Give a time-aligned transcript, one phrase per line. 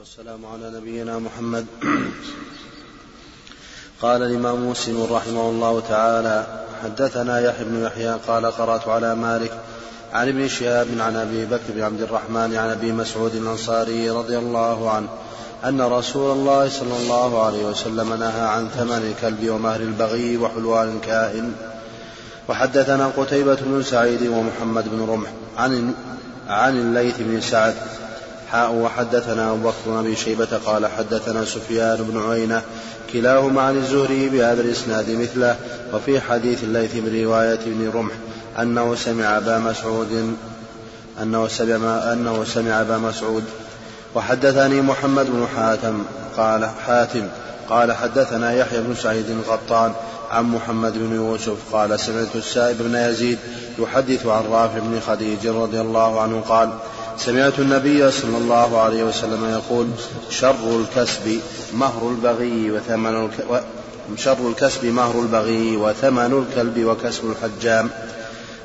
[0.00, 1.66] والسلام على نبينا محمد.
[4.02, 9.52] قال الإمام مسلم رحمه الله تعالى حدثنا يحيى بن يحيى قال قرأت على مالك
[10.12, 14.90] عن ابن شهاب عن أبي بكر بن عبد الرحمن عن أبي مسعود الأنصاري رضي الله
[14.90, 15.08] عنه
[15.64, 21.52] أن رسول الله صلى الله عليه وسلم نهى عن ثمن الكلب ومهر البغي وحلوان الكائن
[22.48, 25.94] وحدثنا قتيبة بن سعيد ومحمد بن رمح عن
[26.48, 27.74] عن الليث بن سعد
[28.52, 32.62] حاء وحدثنا أبو بكر بن أبي شيبة قال حدثنا سفيان بن عيينة
[33.12, 35.56] كلاهما عن الزهري بهذا الإسناد مثله
[35.94, 38.12] وفي حديث الليث من رواية ابن رمح
[38.60, 40.36] أنه سمع أبا مسعود
[41.22, 43.44] أنه سمع أنه سمع أبا مسعود.
[44.14, 46.02] وحدثني محمد بن حاتم
[46.36, 47.28] قال حاتم
[47.68, 49.92] قال حدثنا يحيى بن سعيد القطان
[50.30, 53.38] عن محمد بن يوسف قال سمعت السائب بن يزيد
[53.78, 56.70] يحدث عن رافع بن خديج رضي الله عنه قال
[57.24, 59.86] سمعت النبي صلى الله عليه وسلم يقول
[60.30, 61.40] شر الكسب
[61.74, 63.50] مهر البغي وثمن الك...
[63.50, 63.56] و...
[64.16, 67.90] شر الكسب مهر البغي وثمن الكلب وكسب الحجام.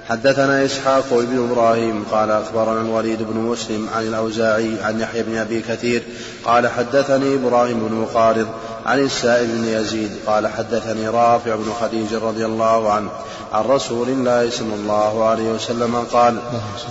[0.09, 5.61] حدثنا إسحاق بن إبراهيم قال أخبرنا الوليد بن مسلم عن الأوزاعي عن يحيى بن أبي
[5.61, 6.03] كثير
[6.45, 8.47] قال حدثني إبراهيم بن مقارض
[8.85, 13.09] عن السائب بن يزيد قال حدثني رافع بن خديج رضي الله عنه
[13.51, 16.37] عن رسول الله صلى الله عليه وسلم قال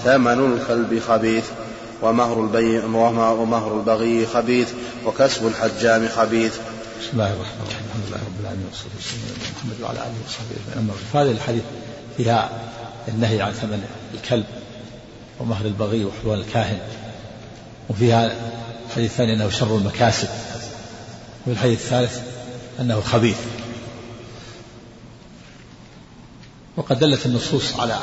[0.05, 1.45] ثمن الكلب خبيث.
[2.03, 4.73] ومهر البي ومهر البغي خبيث
[5.07, 6.57] وكسب الحجام خبيث.
[7.01, 7.87] بسم الله الرحمن الرحيم.
[7.89, 10.99] الحمد لله رب العالمين والصلاة والسلام على محمد وعلى آله وصحبه أجمعين.
[11.13, 11.63] فهذه الحديث
[12.17, 12.51] فيها
[13.09, 13.85] النهي عن ثمن
[14.15, 14.45] الكلب
[15.41, 16.79] ومهر البغي وحلوان الكاهن
[17.89, 18.33] وفيها
[18.87, 20.29] الحديث الثاني أنه شر المكاسب
[21.43, 22.21] وفي الحديث الثالث
[22.81, 23.39] أنه خبيث.
[26.77, 27.99] وقد دلت النصوص على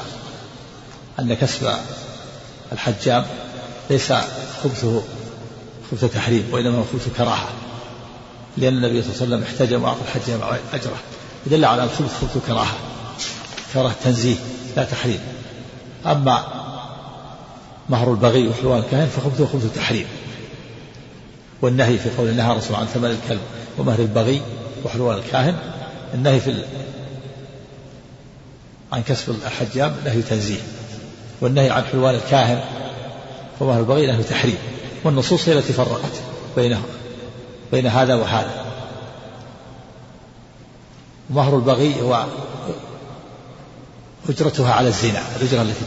[1.20, 1.74] أن كسب
[2.72, 3.26] الحجام
[3.92, 4.14] ليس
[4.64, 5.02] خبثه
[5.92, 7.50] خبث تحريم وإنما هو خبث كراهة.
[8.58, 10.40] لأن النبي صلى الله عليه وسلم احتجم وأعطى الحجام
[10.74, 10.98] أجره.
[11.48, 12.76] يدل على الخبث خبث كراهة
[13.74, 14.36] كراهة تنزيه
[14.78, 15.20] لا تحريم.
[16.06, 16.46] أما
[17.90, 20.06] مهر البغي وحلوان الكاهن فخبثه خبث تحريم.
[21.62, 23.42] والنهي في قول نهى الرسول عن ثمن الكلب
[23.78, 24.42] ومهر البغي
[24.86, 25.58] وحلوان الكاهن
[26.14, 26.64] النهي في
[28.92, 30.62] عن كسب الحجام نهي تنزيه.
[31.42, 32.62] والنهي عن حلوان الكاهن
[33.62, 34.58] ومهر البغي نهي تحريم
[35.04, 36.12] والنصوص هي التي فرقت
[36.56, 36.84] بينه
[37.72, 38.66] بين هذا وهذا.
[41.30, 42.26] مهر البغي هو
[44.30, 45.86] أجرتها على الزنا الأجرة التي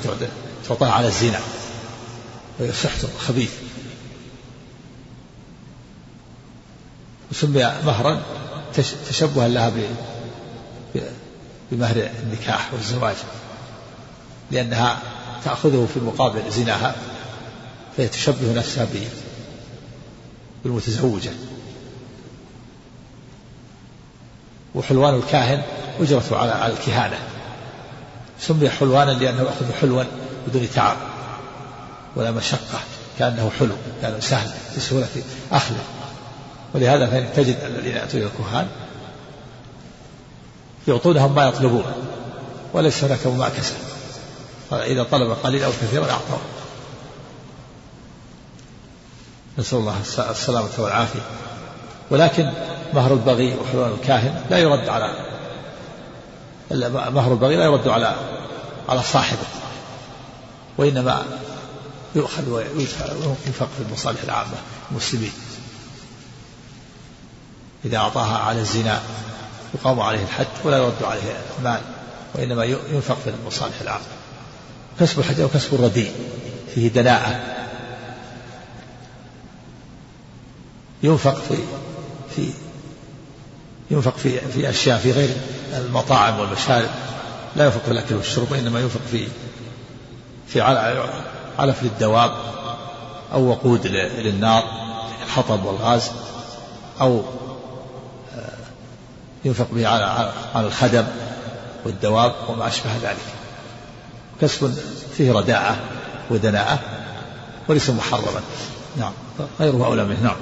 [0.69, 1.41] تعطى على الزنا.
[2.61, 3.53] وهي سحت خبيث.
[7.31, 8.23] وسمي مهرا
[9.09, 9.73] تشبها لها
[11.73, 13.17] بمهر النكاح والزواج
[14.51, 14.99] لأنها
[15.45, 16.95] تأخذه في مقابل زناها.
[17.97, 18.87] فهي تشبه نفسها
[20.65, 21.31] بالمتزوجة.
[24.75, 25.63] وحلوان الكاهن
[26.01, 27.19] أجرته على الكهانة.
[28.41, 30.05] سمي حلوانا لأنه يأخذ حلوا
[30.47, 30.97] بدون تعب
[32.17, 32.81] ولا مشقة
[33.19, 35.09] كأنه حلو كأنه سهل بسهولة
[35.53, 35.85] أخذه.
[36.75, 38.69] ولهذا فإن تجد الذين يأتون إلى الكهان
[40.89, 41.85] يعطونهم ما يطلبون
[42.73, 43.75] وليس هناك مماكسة.
[44.73, 46.39] إذا طلب قليلا أو كثيرا أعطاه
[49.59, 49.97] نسأل الله
[50.31, 51.21] السلامة والعافية.
[52.11, 52.51] ولكن
[52.95, 55.27] مهر البغي وحلوان الكاهن لا يرد على
[57.11, 58.17] مهر البغي لا يرد على
[58.89, 59.47] على صاحبه
[60.79, 61.25] وإنما
[62.15, 64.55] يؤخذ وينفق في المصالح العامة
[64.91, 65.33] المسلمين
[67.85, 69.01] إذا أعطاها على الزنا
[69.75, 71.23] يقام عليه الحد ولا يرد عليه
[71.59, 71.81] المال
[72.35, 74.05] وإنما ينفق في المصالح العامة.
[75.01, 76.13] كسب الحج وكسب الرديء
[76.75, 77.54] فيه دناءة.
[81.05, 81.57] ينفق في
[82.37, 82.51] في
[83.91, 85.31] ينفق في في أشياء في غير
[85.75, 86.89] المطاعم والمشارب.
[87.57, 89.29] لا ينفق في الأكل والشرب وإنما ينفق في
[90.49, 90.61] في
[91.59, 92.31] علف للدواب
[93.33, 94.63] أو وقود للنار
[95.25, 96.11] الحطب والغاز
[97.01, 97.23] أو
[99.45, 101.05] ينفق به على على الخدم
[101.85, 103.17] والدواب وما أشبه ذلك.
[104.41, 104.75] كسب
[105.17, 105.77] فيه رداعة
[106.31, 106.79] ودناءة
[107.69, 108.41] وليس محرما.
[108.97, 109.13] نعم
[109.61, 110.37] غيره أولى منه نعم.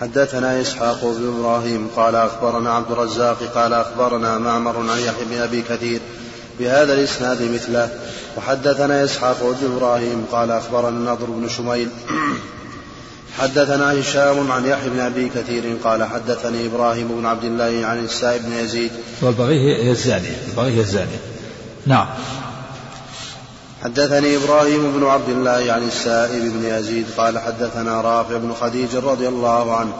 [0.00, 5.62] حدثنا إسحاق بن إبراهيم قال أخبرنا عبد الرزاق قال أخبرنا معمر عن يحيى بن أبي
[5.62, 6.00] كثير
[6.60, 7.88] بهذا الإسناد مثله.
[8.36, 11.88] وحدثنا إسحاق بن إبراهيم قال أخبرنا النضر بن شميل.
[13.38, 18.42] حدثنا هشام عن يحيى بن أبي كثير قال حدثني إبراهيم بن عبد الله عن السائب
[18.42, 18.90] بن يزيد.
[19.22, 20.80] والبغي هي الزانيه البغي هي
[21.86, 22.06] نعم.
[23.84, 29.28] حدثني إبراهيم بن عبد الله عن السائب بن يزيد قال حدثنا رافع بن خديج رضي
[29.28, 29.92] الله عنه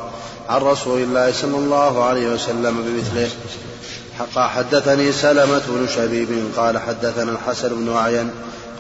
[0.48, 3.28] عن رسول الله صلى الله عليه وسلم بمثله.
[4.36, 8.30] حدثني سلمة بن شبيب قال حدثنا الحسن بن أعين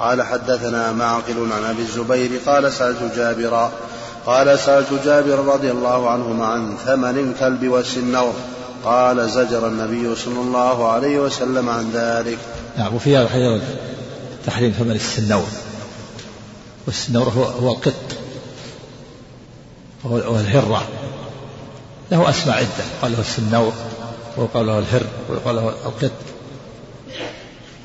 [0.00, 3.72] قال حدثنا معقل عن أبي الزبير قال سألت جابرا
[4.26, 8.32] قال سألت جابر رضي الله عنهما عن ثمن الكلب والسنور
[8.84, 12.38] قال زجر النبي صلى الله عليه وسلم عن ذلك.
[12.78, 13.60] نعم وفي هذا
[14.46, 15.46] تحريم ثمن السنور.
[16.86, 17.94] والسنور هو هو القط
[20.04, 20.88] وهو الهرة.
[22.10, 22.84] له أسماء عدة.
[23.02, 23.72] قال له السنور
[24.36, 26.12] ويقال له الهر ويقال له القط.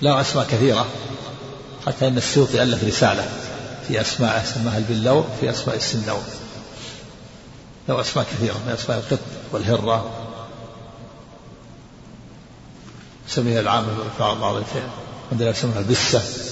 [0.01, 0.85] له أسماء كثيرة.
[1.87, 3.29] حتى أن السيوطي ألف رسالة.
[3.87, 6.23] في أسماء سماها البلور في أسماء السنور.
[7.89, 8.53] له أسماء كثيرة.
[8.67, 9.19] من أسماء القط
[9.51, 10.09] والهرة.
[13.27, 13.85] سميها العام
[14.19, 14.55] بعض بعض
[15.31, 16.48] عندنا يسمونها البسة.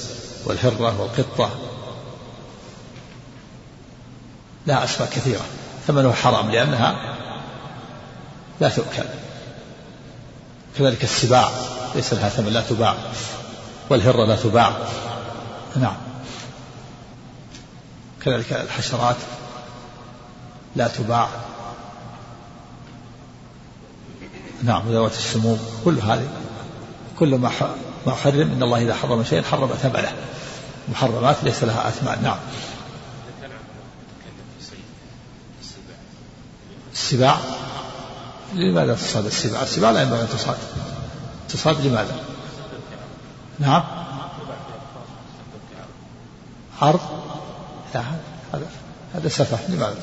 [0.47, 1.49] والهرة والقطة.
[4.67, 5.45] لها أسماء كثيرة.
[5.87, 7.15] ثمنها حرام لأنها
[8.59, 9.05] لا تؤكل.
[10.77, 11.49] كذلك السباع
[11.95, 12.95] ليس لها ثمن لا تباع.
[13.89, 14.77] والهرة لا تباع.
[15.75, 15.97] نعم.
[18.25, 19.15] كذلك الحشرات
[20.75, 21.29] لا تباع.
[24.63, 26.27] نعم وذوات السموم كل هذه
[27.19, 27.49] كل ما
[28.07, 30.11] ما حرم إن الله إذا حرم شيئا حرم ثمنه.
[30.89, 32.23] محرمات ليس لها أثمان.
[32.23, 32.37] نعم.
[36.93, 37.37] السباع.
[38.53, 40.57] لماذا تصاد السباع؟ السباع لا ينبغي أن تصاد.
[41.49, 42.15] تصاد لماذا؟
[43.59, 43.83] نعم.
[46.81, 46.99] عرض.
[47.95, 48.01] لا
[48.53, 48.67] هذا
[49.15, 49.57] هذا سفه.
[49.69, 49.95] لماذا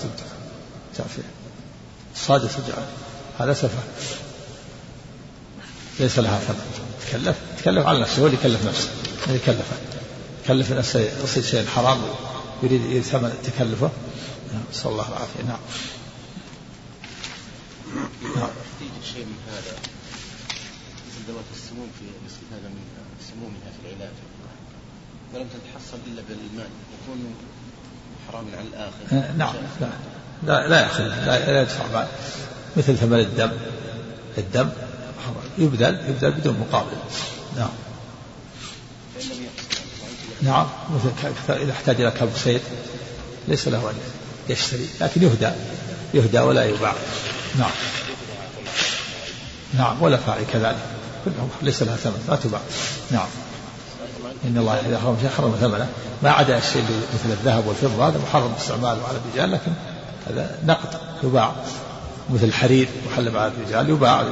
[0.97, 1.23] تأتي
[2.15, 2.51] الصاد
[3.39, 3.83] هذا سفه.
[6.01, 6.85] ليس لها ثمن.
[7.07, 7.54] تكلف.
[7.65, 8.89] تكلف على نفسه هو اللي يكلف نفسه
[9.27, 9.67] من يكلف
[10.45, 11.99] يكلف نفسه يصير شيء حرام
[12.63, 13.91] يريد ثمن تكلفه.
[14.71, 15.43] نسأل الله العافية.
[15.49, 15.59] نعم.
[18.37, 18.49] نعم.
[19.13, 19.77] شيء من هذا.
[21.07, 22.85] مثل ذوات السموم في الاستفادة من
[23.31, 24.15] سمومها في العلاج.
[25.35, 26.71] ولم تتحصل إلا بالمال
[27.03, 27.35] يكون
[28.29, 29.37] حراما على الآخر.
[29.39, 29.89] نعم لا
[30.43, 32.09] لا, لا يأخذ لا, لا يدفع مال
[32.77, 33.53] مثل ثمن الدم
[34.39, 34.69] الدم
[35.59, 36.97] يبذل يبذل بدون مقابل.
[37.57, 37.69] نعم.
[40.43, 40.67] نعم.
[41.49, 42.61] إذا احتاج إلى كبر صيد
[43.49, 43.95] ليس له أن
[44.49, 45.51] يشتري لكن يهدى.
[46.15, 46.95] يهدى ولا يباع.
[47.59, 47.71] نعم.
[49.79, 50.03] نعم.
[50.03, 50.77] ولا فاعل كذلك.
[51.25, 52.25] كلهم ليس لها ثمن.
[52.29, 52.61] لا تباع.
[53.11, 53.27] نعم.
[54.45, 55.89] إن الله إذا حرم شيء حرم ثمنه.
[56.23, 56.83] ما عدا الشيء
[57.15, 59.73] مثل الذهب والفضة هذا محرم استعماله على الرجال لكن
[60.31, 61.01] هذا نقد.
[61.25, 61.53] يباع.
[62.31, 64.25] مثل الحرير محل على الرجال يباع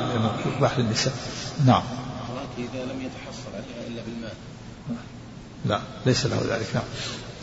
[0.56, 1.12] يباح للنساء.
[1.66, 1.82] نعم.
[2.62, 4.32] إذا لم يتحصل عليها إلا بالمال
[5.64, 6.84] لا ليس له ذلك نعم.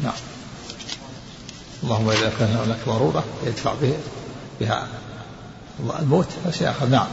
[0.03, 0.13] نعم.
[1.83, 3.97] اللهم إذا كان هناك ضرورة يدفع به
[4.59, 4.87] بها
[5.99, 6.85] الموت فشيء آخر.
[6.85, 7.07] نعم.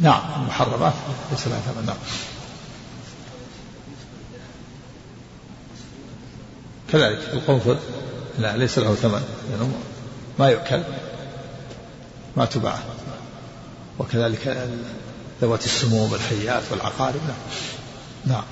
[0.00, 0.92] نعم المحرمات
[1.30, 1.86] ليس لها ثمن.
[1.86, 1.96] نعم.
[6.92, 7.76] كذلك القنفذ
[8.38, 9.72] لا ليس له ثمن لأنه
[10.38, 10.82] ما يؤكل
[12.36, 12.78] ما تباع.
[13.98, 14.68] وكذلك
[15.42, 17.20] ذوات السموم والحيات والعقارب.
[17.26, 17.36] نعم.
[18.26, 18.44] نعم.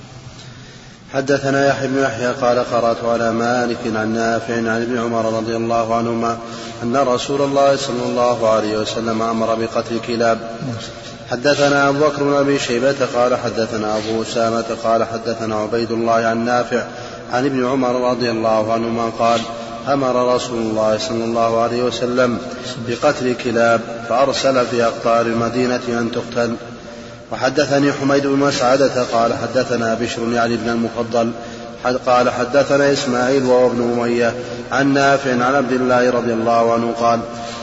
[1.13, 5.95] حدثنا يحيى بن يحيى قال قرأت على مالك عن نافع عن ابن عمر رضي الله
[5.95, 6.37] عنهما
[6.83, 10.39] أن رسول الله صلى الله عليه وسلم أمر بقتل الكلاب
[11.31, 16.45] حدثنا أبو بكر بن أبي شيبة قال حدثنا أبو أسامة قال حدثنا عبيد الله عن
[16.45, 16.83] نافع
[17.33, 19.41] عن ابن عمر رضي الله عنهما قال
[19.87, 22.37] أمر رسول الله صلى الله عليه وسلم
[22.87, 26.55] بقتل كلاب فأرسل في أقطار المدينة أن تقتل.
[27.31, 31.31] وحدثني حميد بن مسعدة قال حدثنا بشر يعني بن المفضل
[32.05, 34.33] قال حدثنا إسماعيل وهو ابن أمية
[34.71, 37.19] عن نافع عن عبد الله رضي الله عنه قال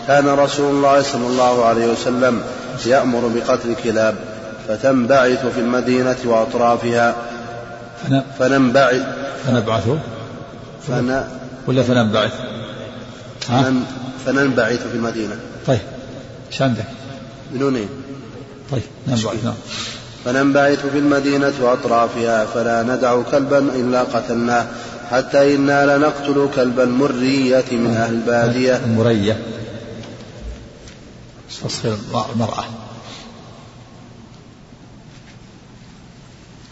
[0.06, 2.42] كان رسول الله صلى الله عليه وسلم
[2.86, 4.14] يأمر بقتل الكلاب
[4.68, 7.14] فتنبعث في المدينة وأطرافها.
[8.38, 9.02] فننبعث.
[9.46, 9.88] فنبعث؟
[10.88, 11.24] فن
[11.66, 12.32] ولا فننبعث؟
[14.26, 15.36] فننبعث في المدينة.
[15.66, 15.80] طيب
[16.52, 16.84] إيش عندك؟
[17.50, 17.88] بنونين
[18.74, 19.54] طيب ننبعث نعم.
[20.24, 24.66] فننبعث في المدينة وأطرافها فلا ندع كلبا إلا قتلناه
[25.10, 29.42] حتى إنا لنقتل كلب المرية من أهل البادية المرية.
[31.64, 31.96] تصغير
[32.34, 32.64] المرأة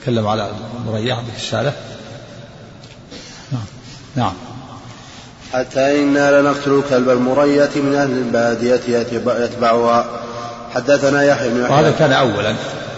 [0.03, 1.73] تكلم على المرية عندك الشارع
[3.53, 3.65] نعم
[4.17, 4.33] نعم.
[5.53, 8.81] حتى إنا لنقتل كلب المرية من أهل البادية
[9.45, 10.32] يتبعها.
[10.75, 12.55] حدثنا يحيى بن وهذا كان أولا.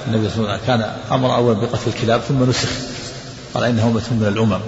[0.06, 2.68] النبي صلى الله عليه وسلم كان أمر أولا بقتل الكلاب ثم نسخ.
[3.54, 4.60] قال إنها أمة من الأمم.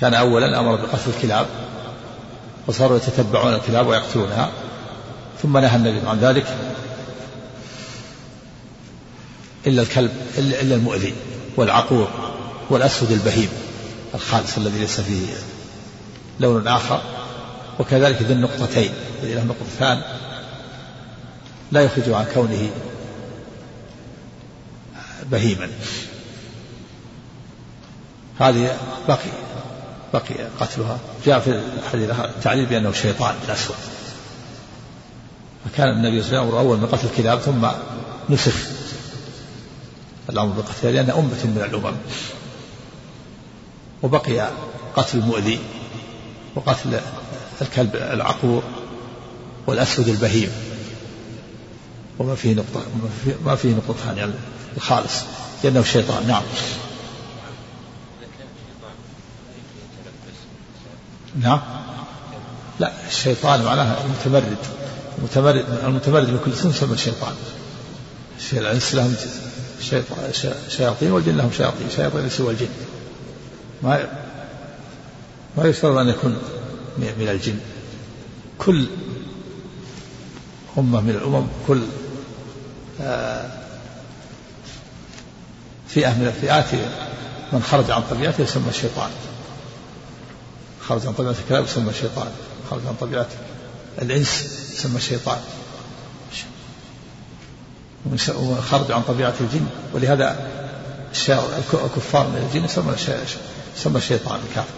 [0.00, 1.46] كان أولا أمر بقتل الكلاب.
[2.66, 4.50] وصاروا يتتبعون الكلاب ويقتلونها.
[5.42, 6.46] ثم نهى النبي عن ذلك.
[9.66, 11.14] إلا الكلب إلا المؤذي
[11.56, 12.08] والعقور
[12.70, 13.48] والأسود البهيم
[14.14, 15.26] الخالص الذي ليس فيه
[16.40, 17.00] لون آخر.
[17.78, 18.92] وكذلك ذي النقطتين
[19.22, 20.02] له نقطتان.
[21.72, 22.70] لا يخرج عن كونه
[25.30, 25.68] بهيما.
[28.40, 28.76] هذه
[29.08, 29.30] بقي
[30.12, 30.98] بقي قتلها.
[31.26, 33.76] جاء في الحديث التعليل بأنه شيطان الأسود
[35.64, 37.66] فكان النبي صلى الله عليه وسلم أول من قتل الكلاب ثم
[38.30, 38.54] نسخ
[40.30, 41.96] الأمر بقتلها لأن أمة من الأمم.
[44.02, 44.50] وبقي
[44.96, 45.58] قتل المؤذي
[46.54, 47.00] وقتل
[47.62, 48.62] الكلب العقور
[49.66, 50.50] والأسود البهيم.
[52.22, 52.82] وما فيه نقطة
[53.44, 54.32] ما فيه نقطتان يعني
[54.76, 55.12] الخالص
[55.64, 56.26] لأنه شيطان.
[56.26, 56.42] نعم.
[61.40, 61.60] نعم.
[62.80, 64.56] لا الشيطان معناها المتمرد.
[65.18, 67.34] المتمرد المتمرد من كل سن يسمى الشيطان
[68.52, 69.14] الانس لهم
[70.68, 71.90] شياطين والجن لهم شياطين.
[71.96, 72.68] شياطين الإنس والجن.
[73.82, 74.08] ما
[75.56, 76.38] ما يشترط أن يكون
[76.98, 77.58] من الجن.
[78.58, 78.86] كل
[80.78, 81.80] أمة من الأمم كل
[85.88, 86.66] فئة من الفئات
[87.52, 89.10] من خرج عن طبيعته يسمى الشيطان.
[90.88, 92.28] خرج عن طبيعة الكلاب يسمى الشيطان.
[92.70, 93.26] خرج عن طبيعة
[94.02, 94.44] الإنس
[94.74, 95.40] يسمى الشيطان.
[98.28, 99.66] وخرج عن طبيعة الجن.
[99.94, 100.50] ولهذا
[101.72, 102.94] الكفار من الجن يسمى
[103.78, 104.74] يسمى الشيطان الكافر.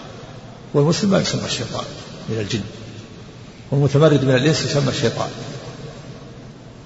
[0.75, 1.85] والمسلم ما يسمى الشيطان
[2.29, 2.63] من الجن.
[3.71, 5.31] والمتمرد من الإنس يسمى الشيطان.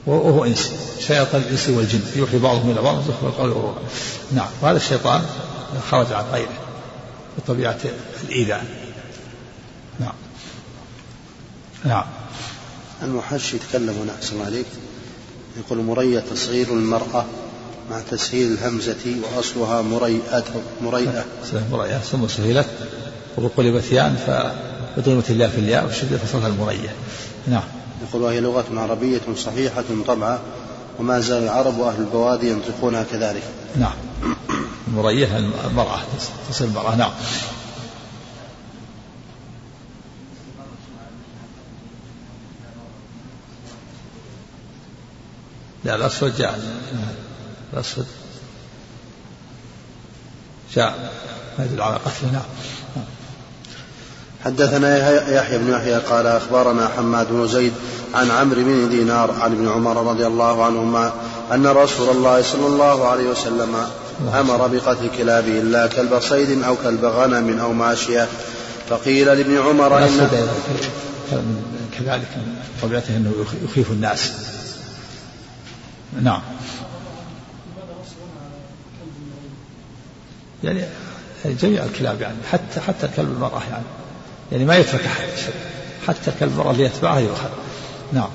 [0.09, 0.73] وهو إنس
[1.07, 2.01] شياطين الإنس والجن.
[2.17, 3.79] يوحي بعضهم إلى بعض زخرف القول غرورا
[4.33, 5.23] نعم وهذا الشيطان
[5.91, 6.59] خرج عن غيره
[7.39, 7.79] بطبيعة
[8.25, 8.65] الإيذاء.
[10.01, 10.13] نعم.
[11.85, 12.05] نعم.
[13.03, 14.67] المحشي يتكلم هنا أحسن عليك.
[15.59, 17.25] يقول مرية تصغير المرأة
[17.91, 20.45] مع تسهيل الهمزة وأصلها مريئة
[20.83, 21.25] مريئة.
[21.73, 22.67] مريئة ثم سهلت
[23.37, 24.15] وقلبت ياء
[24.97, 26.91] فضمت الياء في الياء وشدت فصلها المريئة
[27.47, 27.78] نعم.
[28.09, 30.39] يقول وهي لغة عربية صحيحة طبعا
[30.99, 33.43] وما زال العرب وأهل البوادي ينطقونها كذلك.
[33.77, 33.93] نعم.
[34.89, 35.99] المريئة المرأة
[36.51, 36.95] تصل المرأة.
[36.95, 37.11] نعم.
[45.85, 46.61] لا الأسود جاء.
[47.73, 48.07] الأسود
[50.75, 51.13] جاء.
[51.59, 52.43] على قتله نعم.
[54.45, 54.99] حدثنا
[55.33, 57.73] يحيى بن يحيى قال أخبرنا حماد بن زيد
[58.15, 61.13] عن عمرو بن دينار عن ابن عمر رضي الله عنهما
[61.53, 63.77] أن رسول الله صلى الله عليه وسلم
[64.35, 68.29] أمر بقتل كلابه إلا كلب صيد أو كلب غنم أو ماشية.
[68.89, 70.29] فقيل لابن عمر إن
[71.99, 72.29] كذلك
[72.83, 73.33] طبيعته أنه
[73.65, 74.33] يخيف الناس.
[76.23, 76.41] نعم.
[80.65, 80.85] يعني
[81.45, 83.85] جميع الكلاب يعني حتى حتى الكلب المرأة يعني.
[84.53, 85.29] يعني ما يترك أحد
[86.07, 87.49] حتى الكلب المرأة اللي يتبعها يؤخذ.
[88.13, 88.29] نعم.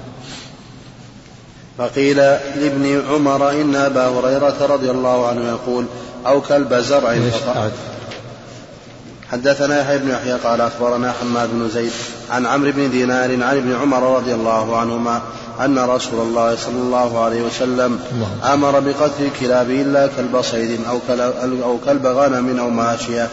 [1.78, 5.86] فقيل لابن عمر إن أبا هريرة رضي الله عنه يقول
[6.28, 7.18] أو كلب زرع
[9.32, 11.92] حدثنا يحيى بن يحيى قال أخبرنا حماد بن زيد
[12.32, 15.22] عن عمرو بن دينار عن ابن عمر رضي الله عنهما
[15.60, 18.00] أن رسول الله صلى الله عليه وسلم
[18.54, 20.80] أمر بقتل الكلاب إلا كلب صيد
[21.64, 23.30] أو كلب غنم أو ماشية.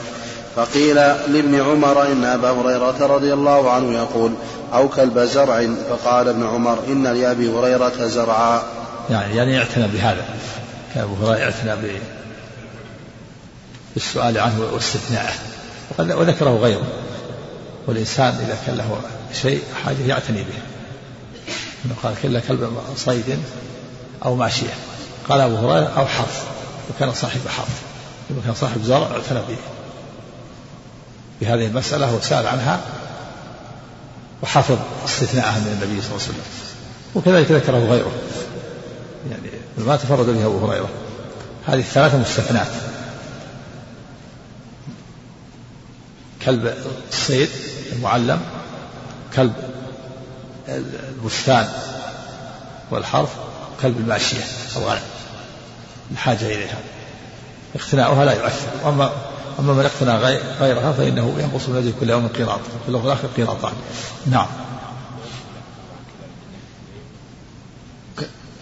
[0.56, 4.32] فقيل لابن عمر إن أبا هريرة رضي الله عنه يقول
[4.74, 8.62] أو كلب زرع فقال ابن عمر إن لأبي هريرة زرعا.
[9.10, 10.24] يعني يعني اعتنى بهذا.
[10.96, 11.92] أبو هريرة اعتنى
[13.94, 15.32] بالسؤال عنه واستثناءه.
[15.98, 16.86] وذكره غيره.
[17.86, 19.00] والإنسان إذا كان له
[19.42, 21.94] شيء حاجة يعتني به.
[22.02, 23.38] قال كلا كلب صيد
[24.24, 24.74] أو ماشية.
[25.28, 26.44] قال أبو هريرة أو حرث.
[26.90, 27.82] وكان صاحب حرث.
[28.30, 29.56] لما كان صاحب زرع اعتنى به.
[31.40, 32.80] بهذه المسألة وسأل عنها
[34.42, 36.44] وحفظ استثناءها من النبي صلى الله عليه وسلم.
[37.14, 38.12] وكذلك ذكره غيره
[39.30, 40.88] يعني ما تفرد به أبو هريرة.
[41.66, 42.66] هذه الثلاثة مستثنات.
[46.44, 46.74] كلب
[47.12, 47.48] الصيد
[47.92, 48.40] المعلم
[49.36, 49.52] كلب
[50.68, 51.68] البستان
[52.90, 53.30] والحرث
[53.82, 54.44] كلب الماشية
[54.76, 55.00] أو غنم
[56.10, 56.78] الحاجة إليها.
[57.76, 58.68] اقتناؤها لا يؤثر.
[58.84, 59.10] وأما
[59.58, 60.16] أما من اقتنى
[60.60, 63.72] غيرها فإنه ينقص من أجل كل يوم قيراط في اللغة الآخر قيراطان.
[64.26, 64.46] نعم.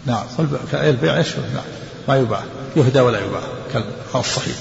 [0.06, 0.24] نعم.
[0.72, 1.64] البيع يشمل نعم.
[2.08, 2.42] ما يباع.
[2.76, 3.42] يهدى ولا يباع.
[3.72, 4.56] كلب على الصحيح.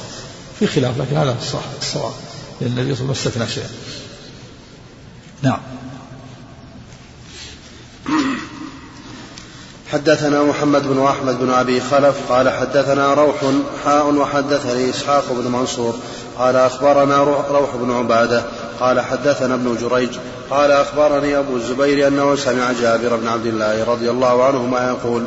[0.59, 1.37] في خلاف لكن هذا
[1.81, 2.13] الصواب.
[2.61, 3.69] لأن النبي صلى الله عليه وسلم استثنى شيئا.
[5.41, 5.59] نعم.
[9.91, 13.35] حدثنا محمد بن أحمد بن أبي خلف قال حدثنا روح
[13.85, 15.95] حاء وحدثني إسحاق بن منصور
[16.37, 18.43] قال أخبرنا روح بن عبادة
[18.79, 20.09] قال حدثنا ابن جريج
[20.49, 25.23] قال أخبرني أبو الزبير أنه سمع جابر بن عبد الله رضي الله عنهما يقول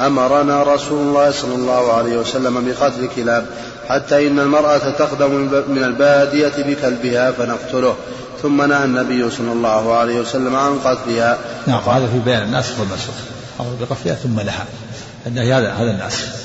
[0.00, 3.46] أمرنا رسول الله صلى الله عليه وسلم بقتل الكلاب
[3.88, 5.30] حتى إن المرأة تقدم
[5.68, 7.94] من البادية بكلبها فنقتله
[8.42, 11.38] ثم نهى النبي صلى الله عليه وسلم عن قتلها.
[11.66, 13.14] نعم هذا في بيان الناسخ والمنسوخ
[13.60, 14.64] أمر بقتلها ثم نهى
[15.26, 16.40] النهي هذا هذا الناسخ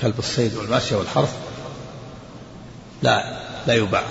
[0.00, 1.34] كلب الصيد والماشية والحرث
[3.02, 4.02] لا لا يباع.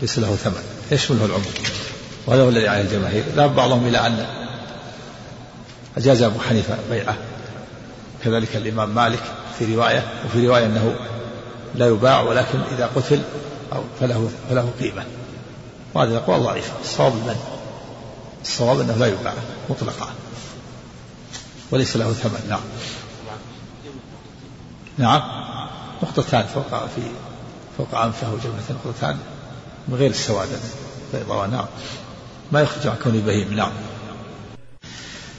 [0.00, 0.62] ليس له ثمن.
[0.90, 1.44] يشمله العمر؟
[2.26, 3.24] وهذا هو الذي عليه الجماهير.
[3.36, 4.26] ذهب بعضهم إلى أن
[5.96, 7.16] أجاز أبو حنيفة بيعه.
[8.24, 9.22] كذلك الإمام مالك
[9.58, 10.96] في رواية وفي رواية أنه
[11.74, 13.20] لا يباع ولكن إذا قتل
[13.72, 15.04] أو فله فله قيمة.
[15.94, 17.55] وهذه الأقوال ضعيفة الصواب المنع
[18.46, 19.34] الصواب أنه لا يباع
[19.70, 20.08] مطلقا.
[21.70, 22.60] وليس له ثمن نعم.
[24.98, 25.22] نعم.
[26.02, 27.02] نقطتان فوق في
[27.78, 29.16] فوق أنفه وجبهته نقطتان
[29.88, 30.48] من غير السواد
[31.12, 31.66] بيضاء نعم.
[32.52, 33.72] ما يخرج عن كونه بهيم نعم.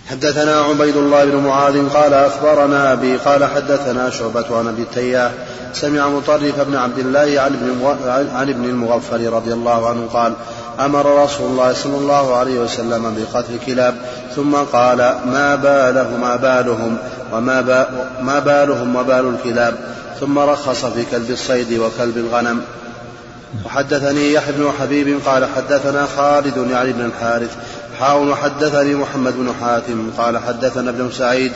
[0.09, 5.31] حدثنا عبيد الله بن معاذ قال أخبرنا أبي قال حدثنا شعبة عن أبي التياح
[5.73, 7.97] سمع مطرف بن عبد الله عن ابن
[8.35, 10.33] عن ابن المغفر رضي الله عنه قال
[10.79, 13.95] أمر رسول الله صلى الله عليه وسلم بقتل الكلاب
[14.35, 16.97] ثم قال ما باله ما بالهم
[17.33, 17.87] وما
[18.21, 19.75] ما بالهم وبال الكلاب.
[20.19, 22.61] ثم رخص في كلب الصيد وكلب الغنم.
[23.65, 27.55] وحدثني يحيى بن حبيب قال حدثنا خالد يعني بن الحارث.
[27.99, 30.09] حاون وحدثني محمد بن حاتم.
[30.17, 31.51] قال حدثنا ابن سعيد.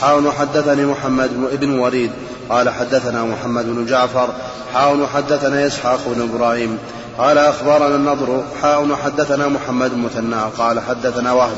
[0.00, 1.30] حاون وحدثني محمد
[1.60, 2.10] بن وليد
[2.48, 4.28] قال حدثنا محمد بن جعفر.
[4.74, 6.78] حاون وحدثنا إسحاق بن إبراهيم.
[7.18, 11.56] قال أخبرنا النضر حاون وحدثنا محمد المثنى قال حدثنا وهب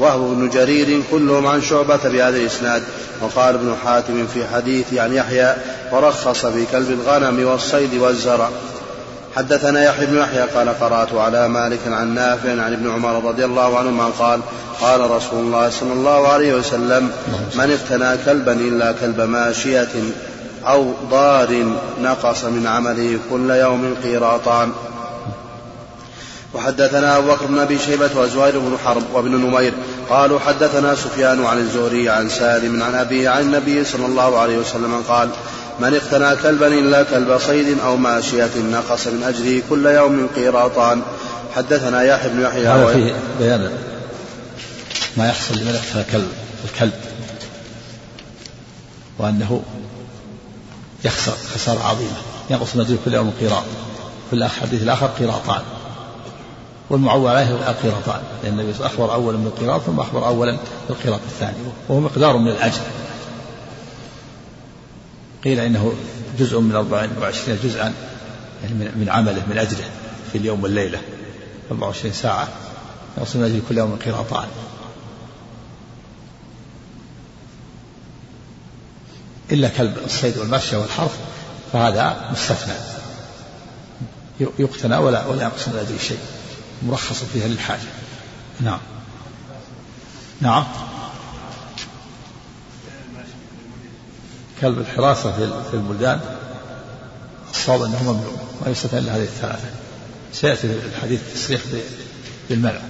[0.00, 2.82] وهب بن جرير كلهم عن شعبة بهذا الإسناد
[3.22, 5.54] وقال ابن حاتم في حديث عن يحيى
[5.92, 8.48] ورخص في كلب الغنم والصيد والزرع.
[9.36, 13.78] حدثنا يحيى بن يحيى قال قرأت على مالك عن نافع عن ابن عمر رضي الله
[13.78, 14.40] عنهما قال
[14.80, 17.10] قال رسول الله صلى الله عليه وسلم
[17.54, 19.88] من اقتنى كلبا إلا كلب ماشية
[20.66, 21.64] أو ضار
[22.02, 24.72] نقص من عمله كل يوم قيراطان.
[26.54, 29.72] وحدثنا أبو بكر بن أبي شيبة وزهير بن حرب وابن نمير
[30.10, 35.02] قالوا حدثنا سفيان عن الزهري عن سالم عن أبيه عن النبي صلى الله عليه وسلم
[35.08, 35.28] قال
[35.80, 41.02] من اقتنى كلبا إلا كلب صيد أو ماشية نقص من أجره كل يوم قيراطان.
[41.56, 43.70] حدثنا يحيى بن يحيى هذا فيه بيان
[45.16, 46.32] ما يحصل لمن اقتنى كلب
[46.64, 46.92] الكلب.
[49.18, 49.62] وأنه
[51.04, 52.16] يخسر خسارة عظيمة.
[52.50, 53.64] ينقص من أجره كل يوم قيراط.
[54.30, 55.62] في الحديث الآخر قيراطان.
[56.90, 61.56] والمعول عليه القيراطان لأن النبي أخبر أولا بالقيراط ثم أخبر أولا بالقيراط الثاني
[61.88, 62.82] وهو مقدار من الأجر.
[65.44, 65.92] قيل إنه
[66.38, 67.94] جزء من 24 جزءا
[68.62, 69.84] يعني من عمله من أجره
[70.32, 71.00] في اليوم والليلة.
[71.70, 72.48] 24 ساعة.
[73.18, 74.46] يوصل من أجل كل يوم قيراطان
[79.52, 81.18] إلا كلب الصيد والمشي والحرث
[81.72, 82.74] فهذا مستثنى.
[84.58, 86.18] يقتنى ولا ولا ينقص من أجل شيء.
[86.84, 87.88] مرخص فيها للحاجة
[88.60, 88.80] نعم.
[90.40, 90.64] نعم.
[94.60, 95.32] كلب الحراسة
[95.70, 96.20] في البلدان
[97.50, 98.32] الصواب أنه ممنوع
[98.64, 99.68] ما يستثنى إلا هذه الثلاثة.
[100.32, 101.60] سيأتي الحديث التصريح
[102.50, 102.80] بالمنع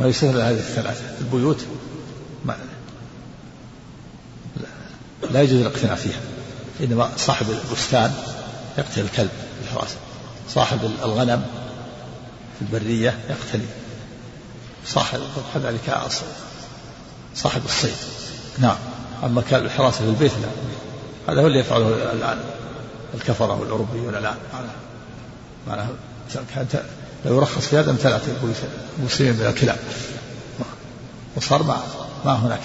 [0.00, 1.04] ما يستثنى إلا هذه الثلاثة.
[1.20, 1.66] البيوت
[2.44, 2.56] ما
[5.30, 6.20] لا يجوز الاقتناء فيها.
[6.80, 8.14] إنما صاحب البستان
[8.78, 9.30] يقتل الكلب
[9.64, 9.96] الحراسة
[10.48, 11.46] صاحب الغنم
[12.58, 13.66] في البرية يقتني
[14.86, 15.20] صاحب
[15.54, 15.98] كذلك
[17.34, 17.96] صاحب الصيد.
[18.58, 18.76] نعم.
[19.24, 20.48] أما كان الحراسة في البيت لا.
[21.32, 22.38] هذا هو اللي يفعله الآن
[23.14, 24.36] الكفرة والأوروبيون الآن
[25.68, 25.88] معناه
[26.54, 26.82] كانت
[27.26, 28.22] لو يرخص في هذا امتلأت
[28.98, 29.78] المسلمين من الكلاب.
[31.36, 31.82] وصار ما
[32.24, 32.60] ما هناك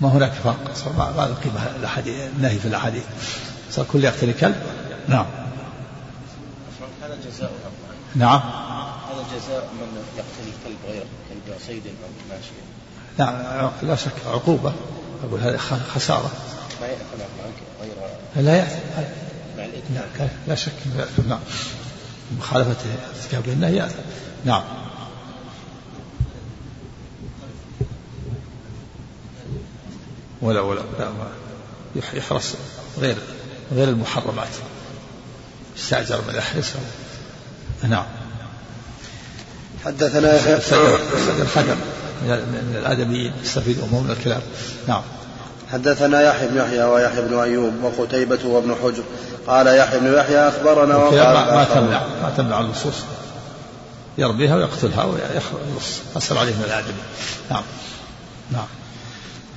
[0.00, 0.70] ما هناك فرق.
[0.74, 3.04] صار ما ما قيمة الأحاديث النهي في الأحاديث.
[3.70, 4.81] صار كل يقتل كلب.
[5.08, 5.26] نعم.
[7.02, 7.52] هذا جزاء
[8.14, 8.40] نعم.
[9.10, 12.50] هذا جزاء من يقتل الكلب غيره كلب صيد أو ماشي.
[13.18, 14.72] نعم لا شك عقوبة.
[15.28, 15.56] أقول هذه
[15.94, 16.30] خسارة.
[16.80, 17.02] ما يأكل
[17.82, 17.94] غير
[18.36, 18.78] لا يأثم
[19.58, 19.64] مع
[20.18, 21.40] لا, لا شك يأثم نعم.
[22.38, 22.76] مخالفة
[23.16, 24.02] ارتكاب لا يأثم
[24.44, 24.62] نعم.
[30.42, 31.10] ولا ولا لا
[32.14, 32.54] يحرص
[32.98, 33.16] غير
[33.72, 34.48] غير المحرمات.
[35.78, 36.78] استأجر من يحرسه
[37.88, 38.04] نعم.
[39.84, 40.54] حدثنا يحيى
[41.42, 41.76] الحجر
[42.24, 44.40] من الآدميين يستفيد أمور من الكلام.
[44.88, 45.02] نعم.
[45.72, 49.02] حدثنا يحيى بن يحيى ويحيى بن أيوب وقتيبة وابن حجر.
[49.46, 52.94] قال يحيى بن يحيى أخبرنا وقال ما, ما تمنع ما تمنع النصوص
[54.18, 57.02] يربيها ويقتلها ويخلص أسر عليه من الآدمي
[57.50, 57.62] نعم.
[58.52, 58.66] نعم.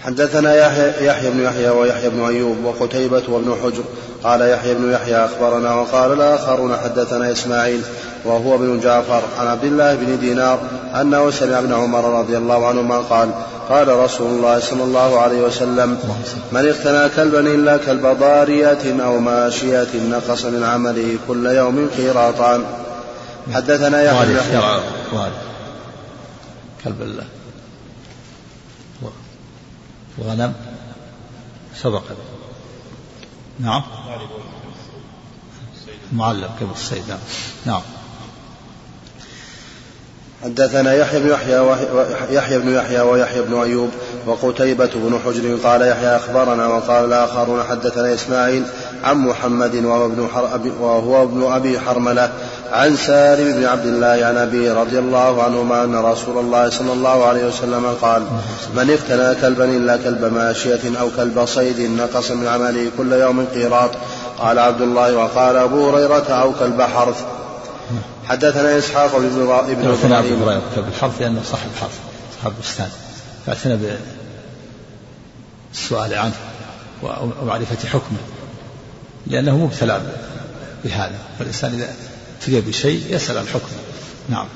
[0.05, 3.83] حدثنا يحيى, يحيى بن يحيى ويحيى بن أيوب وقتيبة وابن حجر
[4.23, 7.81] قال يحيى بن يحيى أخبرنا وقال الآخرون حدثنا إسماعيل
[8.25, 10.59] وهو ابن جعفر عن عبد الله بن دينار
[11.01, 13.29] أنه سمع ابن عمر رضي الله عنهما قال
[13.69, 15.97] قال رسول الله صلى الله عليه وسلم
[16.51, 22.63] من اقتنى كلبا إلا كلب ضارية أو ماشية نقص من عمله كل يوم قيراطان
[23.53, 24.59] حدثنا يحيى بن يحيى
[26.83, 27.23] كلب الله.
[30.17, 30.53] الغنم
[31.75, 32.03] سبق.
[33.59, 33.83] نعم.
[36.13, 37.19] معلم كبر الصيد نعم.
[37.65, 37.81] نعم
[40.43, 41.77] حدثنا يحيى بن يحيى
[42.29, 43.89] يحيى بن يحيى ويحيى بن أيوب
[44.25, 48.63] وقتيبة بن حجر قال يحيى أخبرنا وقال الآخرون حدثنا إسماعيل
[49.03, 50.29] عن محمد وهو ابن
[50.79, 52.33] وهو ابن أبي حرملة
[52.71, 57.25] عن سالم بن عبد الله عن أبي رضي الله عنهما أن رسول الله صلى الله
[57.25, 58.23] عليه وسلم قال
[58.75, 63.91] من اقتنى كلبا إلا كلب ماشية أو كلب صيد نقص من عمله كل يوم قيراط.
[64.39, 67.25] قال عبد الله وقال أبو هريرة أو كلب حرث.
[68.25, 69.81] حدثنا إسحاق بن ابن إبراهيم.
[70.75, 71.99] كلب الحرث؟ لأنه صاحب حرث
[72.43, 72.89] صاحب بستان
[73.45, 73.77] فاعتنى
[75.73, 76.33] بالسؤال عنه
[77.03, 78.17] ومعرفة حكمه
[79.27, 80.01] لأنه مبتلى
[80.83, 81.15] بهذا.
[81.39, 81.87] فالإنسان إذا
[82.45, 83.79] ابتلي بشيء يسأل عن حكمه.
[84.29, 84.47] نعم.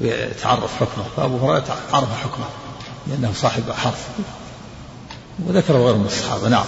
[0.00, 1.04] ويتعرف حكمه.
[1.16, 2.46] فأبو هريرة عرف حكمه
[3.06, 4.08] لأنه صاحب حرف.
[5.46, 6.48] وذكره غير من الصحابة.
[6.48, 6.66] نعم.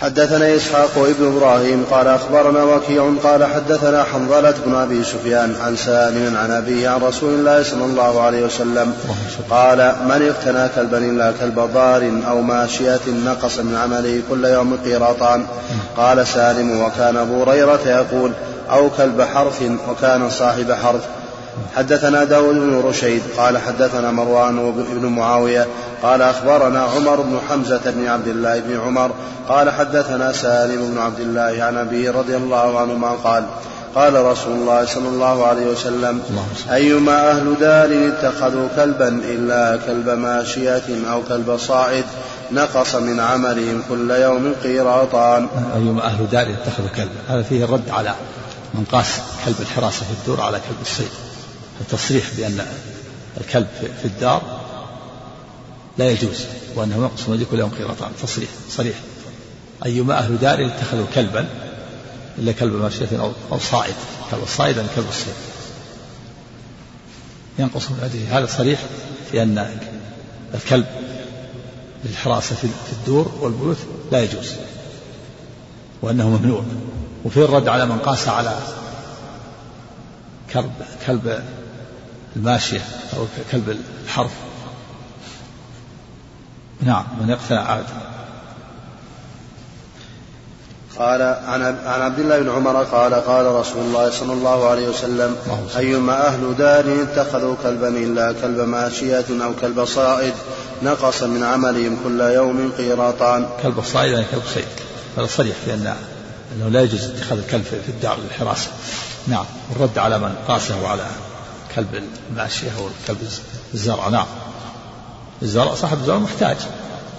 [0.00, 6.36] حدثنا إسحاق وابن إبراهيم قال أخبرنا وكيع قال حدثنا حنظلة بن أبي سفيان عن سالم
[6.36, 8.94] عن أبيه عن رسول الله صلى الله عليه وسلم
[9.50, 15.46] قال من اقتنى كلبا إلا كلب ضار أو ماشية نقص من عمله كل يوم قيراطان.
[15.96, 18.32] قال سالم وكان أبو هريرة يقول
[18.70, 21.02] أو كلب حرث وكان صاحب حرث.
[21.76, 25.66] حدثنا داود بن رشيد قال حدثنا مروان بن معاوية
[26.02, 29.10] قال أخبرنا عمر بن حمزة بن عبد الله بن عمر
[29.48, 33.44] قال حدثنا سالم بن عبد الله عن أبيه رضي الله عنهما قال
[33.94, 36.22] قال رسول الله صلى الله عليه وسلم
[36.72, 42.04] أيما أهل دار اتخذوا كلبا إلا كلب ماشية أو كلب صاعد
[42.52, 45.48] نقص من عملهم كل يوم قيراطان.
[45.74, 48.14] أيما أهل دار اتخذوا كلبا هذا فيه الرد على
[48.74, 49.06] من قاس
[49.44, 51.29] كلب الحراسة في الدور على كلب الصيد.
[51.80, 52.66] التصريح بأن
[53.40, 53.68] الكلب
[54.02, 54.60] في الدار
[55.98, 58.96] لا يجوز وأنه ينقص من كل يوم قيراطان تصريح صريح.
[59.84, 61.48] أيما أهل دار اتخذوا كلبا
[62.38, 63.94] إلا كلب ماشية أو أو صائد.
[64.30, 65.34] كلب الصائد يعني كلب الصيد.
[67.58, 68.80] ينقص من عده هذا صريح
[69.30, 69.78] في أن
[70.54, 70.86] الكلب
[72.04, 73.78] للحراسة في الدور والبيوت
[74.12, 74.52] لا يجوز
[76.02, 76.62] وأنه ممنوع.
[77.24, 78.58] وفي الرد على من قاس على
[80.52, 80.72] كلب
[81.06, 81.42] كلب
[82.36, 82.80] الماشية
[83.16, 84.30] أو كلب الحرف
[86.82, 87.84] نعم من اقتنع عاد.
[90.98, 95.36] قال عن عن عبد الله بن عمر قال قال رسول الله صلى الله عليه وسلم
[95.76, 100.34] أيما أهل دار اتخذوا كلبا إلا كلب ماشية أو كلب صائد
[100.82, 103.48] نقص من عملهم كل يوم قيراطان.
[103.62, 104.64] كلب صائد يعني كلب صيد
[105.18, 105.94] هذا صريح في أن
[106.56, 108.68] أنه لا يجوز اتخاذ الكلب في الدار للحراسة.
[109.26, 109.44] نعم
[109.76, 111.02] الرد على من؟ قاسه على
[111.76, 113.28] كلب الماشية أو كلب
[113.74, 114.26] الزرع نعم.
[115.42, 116.56] الزرع صاحب الزرع محتاج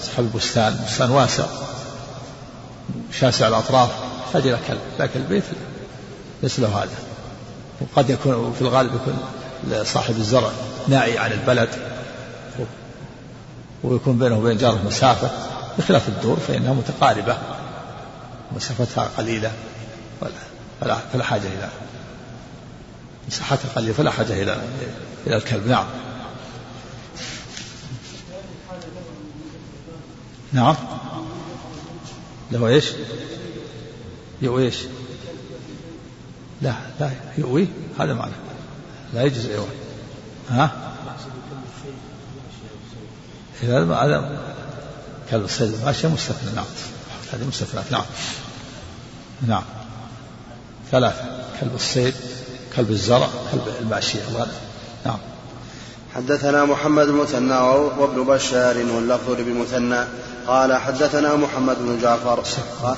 [0.01, 1.45] صاحب البستان بستان واسع
[3.19, 3.89] شاسع الأطراف
[4.25, 5.43] يحتاج إلى كلب لكن البيت
[6.43, 6.95] ليس له هذا.
[7.81, 9.17] وقد يكون في الغالب يكون
[9.85, 10.49] صاحب الزرع
[10.87, 11.69] ناعي عن البلد
[13.83, 15.29] ويكون بينه وبين جاره مسافة.
[15.77, 17.37] بخلاف الدور فإنها متقاربة
[18.55, 19.51] مسافتها قليلة
[20.81, 21.69] فلا, فلا حاجة إلى
[23.27, 24.63] مساحتها قليلة فلا حاجة إلى
[25.27, 25.67] إلى الكلب.
[25.67, 25.85] نعم.
[30.53, 30.75] نعم.
[32.51, 32.85] له إيش؟
[34.41, 34.77] يؤوي إيش؟
[36.61, 37.67] لا لا يؤوي؟
[37.99, 38.33] هذا معنى
[39.13, 39.67] لا يجوز أيوه
[40.49, 40.71] ها؟
[43.61, 44.39] هذا هذا
[45.31, 46.55] كلب الصيد الماشية مستثنى.
[46.55, 46.65] نعم.
[47.33, 48.05] هذه مستثنات نعم.
[49.47, 49.63] نعم.
[50.91, 51.41] ثلاثة.
[51.61, 52.13] كلب الصيد
[52.75, 54.19] كلب الزرع كلب الماشية
[55.05, 55.17] نعم.
[56.15, 60.05] حدثنا محمد بن مثنى وابن بشار واللفظ بمثنى.
[60.47, 62.43] قال حدثنا محمد بن جعفر.
[62.83, 62.97] قال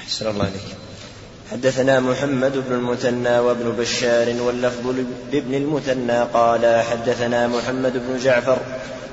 [0.00, 0.71] أحسن الله عليك
[1.52, 4.86] حدثنا محمد بن المثنى وابن بشار واللفظ
[5.32, 8.58] لابن المثنى قال حدثنا محمد بن جعفر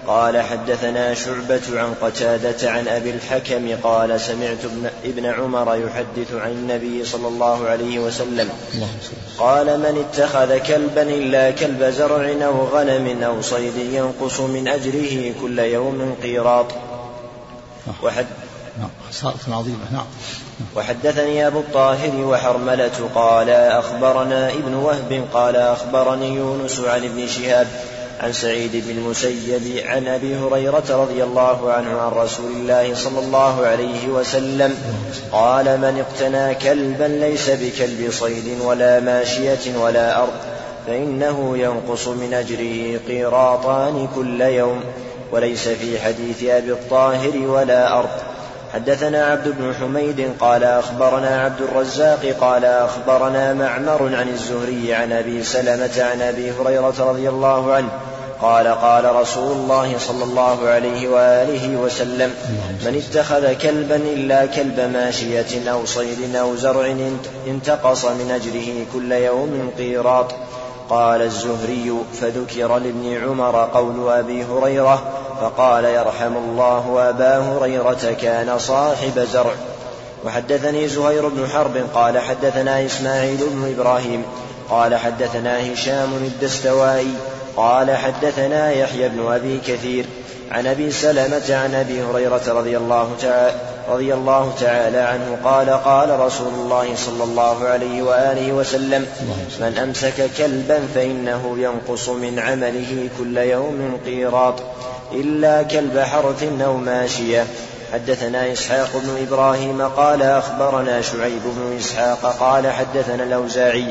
[0.08, 4.58] قال حدثنا شعبة عن قتادة عن أبي الحكم قال سمعت
[5.06, 8.50] ابن, عمر يحدث عن النبي صلى الله عليه وسلم
[9.38, 15.60] قال من اتخذ كلبا إلا كلب زرع أو غنم أو صيد ينقص من أجره كل
[15.60, 16.66] يوم قيراط.
[18.04, 18.26] وحد
[18.80, 18.90] نعم.
[19.48, 20.06] عظيمة نعم.
[20.76, 27.68] وحدثني أبو الطاهر وحرملة قال أخبرنا ابن وهب قال أخبرني يونس عن ابن شهاب
[28.20, 33.66] عن سعيد بن المسيب عن أبي هريرة رضي الله عنه عن رسول الله صلى الله
[33.66, 34.78] عليه وسلم
[35.32, 40.34] قال من اقتنى كلبا ليس بكلب صيد ولا ماشية ولا أرض
[40.88, 44.84] فإنه ينقص من اجره قيراطان كل يوم
[45.32, 48.10] وليس في حديث أبي الطاهر ولا أرض
[48.74, 55.44] حدثنا عبد بن حميد قال أخبرنا عبد الرزاق قال أخبرنا معمر عن الزهري عن أبي
[55.44, 57.90] سلمة عن أبي هريرة رضي الله عنه
[58.42, 62.34] قال قال رسول الله صلى الله عليه وآله وسلم
[62.86, 66.96] من اتخذ كلبا إلا كلب ماشية أو صيد أو زرع
[67.48, 70.32] انتقص من أجره كل يوم قيراط.
[70.90, 79.20] قال الزهري فذكر لابن عمر قول أبي هريرة فقال يرحم الله أبا هريرة كان صاحب
[79.34, 79.54] زرع.
[80.26, 84.24] وحدثني زهير بن حرب قال حدثنا إسماعيل بن إبراهيم
[84.70, 87.14] قال حدثنا هشام الدستوائي
[87.58, 90.06] قال حدثنا يحيى بن أبي كثير
[90.52, 93.54] عن أبي سلمة عن أبي هريرة رضي الله تعالى
[93.90, 99.06] رضي الله تعالى عنه قال قال رسول الله صلى الله عليه وآله وسلم
[99.60, 104.56] من أمسك كلبا فإنه ينقص من عمله كل يوم قيراط.
[105.14, 107.46] إلا كلب حرث أو ماشية
[107.94, 113.86] حدثنا إسحاق بن إبراهيم قال أخبرنا شعيب بن إسحاق قال حدثنا الأوزاعي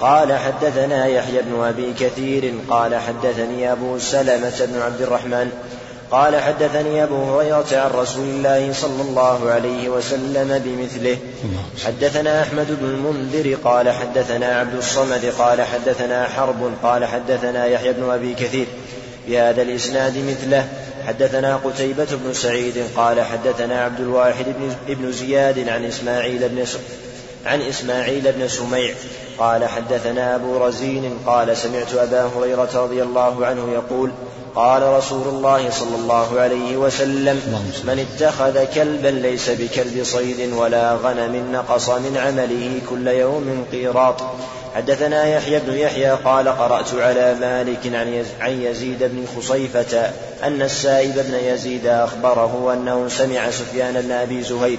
[0.00, 5.50] قال حدثنا يحيى بن أبي كثير قال حدثني أبو سلمة بن عبد الرحمن
[6.10, 11.18] قال حدثني أبو هريرة عن رسول الله صلى الله عليه وسلم بمثله.
[11.86, 18.10] حدثنا أحمد بن المنذر قال حدثنا عبد الصمد قال حدثنا حرب قال حدثنا يحيى بن
[18.10, 18.66] أبي كثير
[19.28, 20.68] بهذا الإسناد مثله.
[21.06, 24.46] حدثنا قتيبة بن سعيد قال حدثنا عبد الواحد
[24.88, 26.64] بن زياد عن إسماعيل بن
[27.46, 28.94] عن إسماعيل بن سميع
[29.38, 34.12] قال حدثنا أبو رزين قال سمعت أبا هريرة رضي الله عنه يقول
[34.54, 37.36] قال رسول الله صلى الله عليه وسلم
[37.84, 44.22] من اتخذ كلبا ليس بكلب صيد ولا غنم نقص من عمله كل يوم قيراط.
[44.74, 50.10] حدثنا يحيى بن يحيى قال قرأت على مالك عن يزيد بن خصيفة
[50.42, 54.78] أن السائب بن يزيد أخبره أنه سمع سفيان بن أبي زهير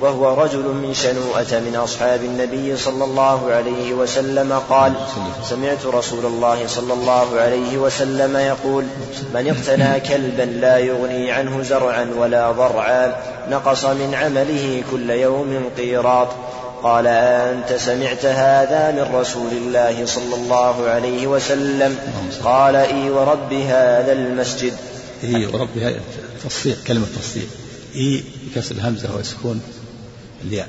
[0.00, 4.92] وهو رجل من شنوءة من أصحاب النبي صلى الله عليه وسلم قال
[5.50, 8.84] سمعت رسول الله صلى الله عليه وسلم يقول
[9.34, 13.16] من اقتنى كلبا لا يغني عنه زرعا ولا ضرعا
[13.50, 16.28] نقص من عمله كل يوم قيراط
[16.82, 21.98] قال أنت سمعت هذا من رسول الله صلى الله عليه وسلم؟
[22.44, 24.72] قال إي ورب هذا المسجد
[25.24, 26.00] إي ورب هذا
[26.44, 27.48] تصفيق كلمة تصفيق
[27.94, 29.60] إي بكسر الهمزة ويسكون
[30.46, 30.68] الياء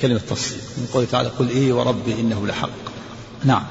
[0.00, 2.68] كلمة تصديق من قوله تعالى قل إيه وربي إنه لحق.
[3.44, 3.62] نعم.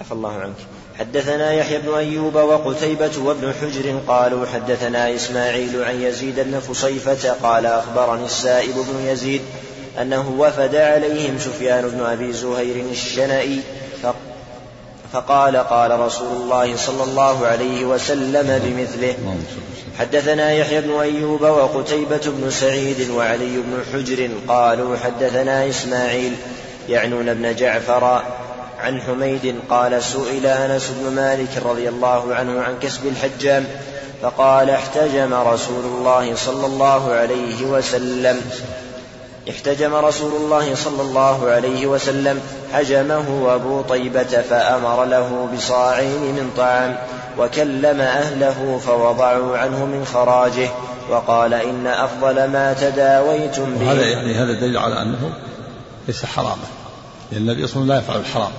[0.00, 0.56] عفى الله عنك.
[0.98, 7.66] حدثنا يحيى بن أيوب وقتيبة وابن حجر قالوا حدثنا إسماعيل عن يزيد بن فصيفة قال
[7.66, 9.42] أخبرني السائب بن يزيد
[10.00, 13.60] أنه وفد عليهم سفيان بن أبي زهير الشنئي
[15.12, 19.36] فقال قال رسول الله صلى الله عليه وسلم بمثله.
[19.98, 26.32] حدثنا يحيى بن أيوب وقتيبة بن سعيد وعلي بن حجر قالوا حدثنا إسماعيل
[26.88, 28.22] يعنون ابن جعفر
[28.80, 33.64] عن حميد قال سئل أنس بن مالك رضي الله عنه عن كسب الحجام
[34.22, 38.40] فقال احتجم رسول الله صلى الله عليه وسلم.
[39.50, 42.40] احتجم رسول الله صلى الله عليه وسلم.
[42.72, 46.96] حجمه أبو طيبة فأمر له بصاعين من طعام.
[47.38, 50.68] وكلم أهله فوضعوا عنه من خراجه
[51.10, 53.92] وقال إن أفضل ما تداويتم به.
[53.92, 55.32] هذا يعني هذا دليل على أنه
[56.06, 56.66] ليس حراما
[57.32, 58.52] لأن النبي صلى الله عليه وسلم لا يفعل الحرام.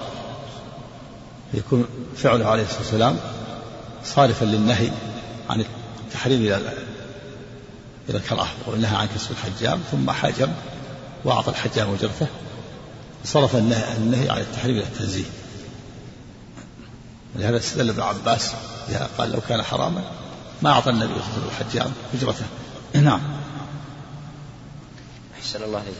[1.54, 1.86] يكون
[2.18, 3.18] فعله عليه الصلاة والسلام
[4.06, 4.90] صارفا للنهي
[5.50, 5.66] عن
[6.08, 6.60] التحريم إلى
[8.10, 10.48] إلى الكراهة ونهى عن كسب الحجام ثم حجم
[11.24, 12.28] وأعطى الحجام أجرته
[13.26, 15.26] صرف النهي عن التحريم إلى التنزيه.
[17.36, 18.52] ولهذا استدل ابن عباس
[19.18, 20.02] قال لو كان حراما
[20.62, 22.46] ما أعطى النبي صلى الله عليه وسلم الحجام أجرته
[22.94, 23.22] نعم.
[25.40, 25.96] أحسن الله عليك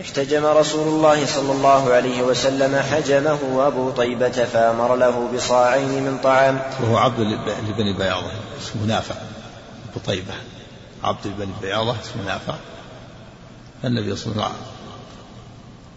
[0.00, 6.60] احتجم رسول الله صلى الله عليه وسلم حجمه أبو طيبة فأمر له بصاعين من طعام.
[6.80, 7.20] وهو عبد
[7.68, 8.30] لبني بياضة
[8.62, 9.14] اسمه نافع.
[9.90, 10.34] أبو طيبة
[11.04, 12.54] عبد لبني بياضة اسمه نافع.
[13.84, 14.66] النبي صلى الله عليه وسلم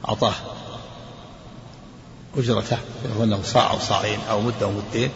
[0.07, 0.33] أعطاه.
[2.37, 2.77] أجرته
[3.23, 5.11] أنه صاع أو صاعين أو مدة أو مدين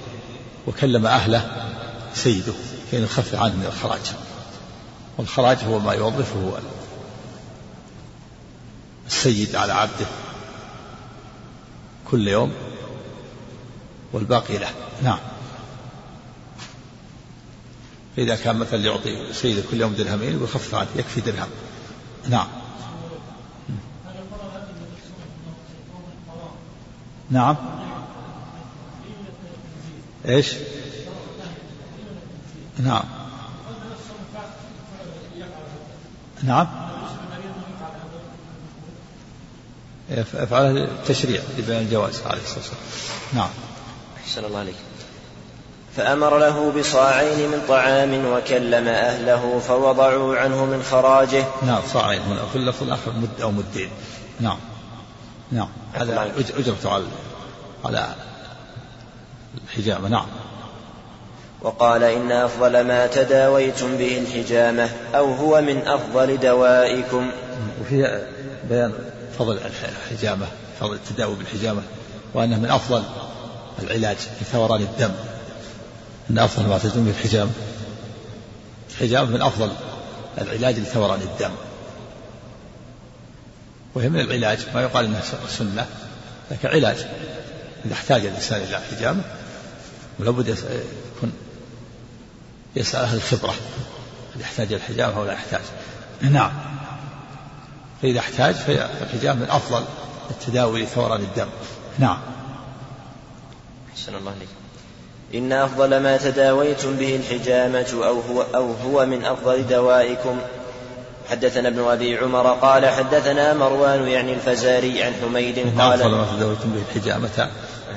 [0.67, 1.69] وكلم أهله
[2.15, 2.53] سيده
[2.91, 4.11] كي يخفف عنه من الخراج.
[5.17, 6.59] والخراج هو ما يوظفه
[9.07, 10.05] السيد على عبده
[12.11, 12.53] كل يوم
[14.13, 14.69] والباقي له.
[15.03, 15.19] نعم.
[18.17, 21.49] فإذا كان مثلا يعطي سيده كل يوم درهمين ويخفف عنه يكفي درهم.
[22.29, 22.47] نعم.
[27.33, 27.55] نعم.
[30.25, 30.53] إيش؟
[32.79, 33.03] نعم.
[36.43, 36.67] نعم.
[40.11, 42.81] افعله التشريع لبيان الجواز عليه الصلاة والسلام.
[43.33, 43.49] نعم.
[44.23, 44.75] أحسن الله عليك.
[45.95, 51.45] فأمر له بصاعين من طعام وكلم أهله فوضعوا عنه من خراجه.
[51.65, 53.89] نعم صاعين هنا في اللفظ الآخر مد أو مدين.
[54.39, 54.57] نعم.
[55.53, 55.67] نعم.
[55.93, 57.05] هذا أجرته على
[57.85, 58.15] على
[59.63, 60.25] الحجامة نعم.
[61.61, 67.31] وقال إن أفضل ما تداويتم به الحجامة أو هو من أفضل دوائكم.
[67.81, 68.21] وفيها
[68.69, 68.93] بيان
[69.39, 69.59] فضل
[70.11, 70.45] الحجامة
[70.79, 71.81] فضل التداوي بالحجامة
[72.33, 73.03] وأنه من أفضل
[73.83, 75.11] العلاج لثوران الدم.
[76.29, 77.51] أن أفضل ما تداوي به الحجامة
[78.89, 79.71] الحجامة من أفضل
[80.37, 81.51] العلاج لثوران الدم.
[83.95, 85.85] وهي من العلاج ما يقال إنها سنة
[86.51, 86.97] لكن علاج.
[87.85, 89.23] إذا احتاج الإنسان إلى حجامه
[90.19, 90.47] ولابد
[91.17, 91.33] يكون
[92.75, 93.53] يسأل أهل الخبرة
[94.35, 95.61] هل يحتاج إلى الحجامه أو لا يحتاج.
[96.21, 96.51] نعم.
[98.01, 99.83] فإذا احتاج فالحجامه من أفضل
[100.31, 101.47] التداوي لثوران الدم.
[101.99, 102.17] نعم.
[103.93, 104.49] أحسن الله عليك
[105.33, 110.39] إن أفضل ما تداويتم به الحجامة أو هو, أو هو من أفضل دوائكم.
[111.31, 116.69] حدثنا ابن أبي عمر قال حدثنا مروان يعني الفزاري عن حميد قال أفضل ما تداويتم
[116.69, 117.49] به الحجامه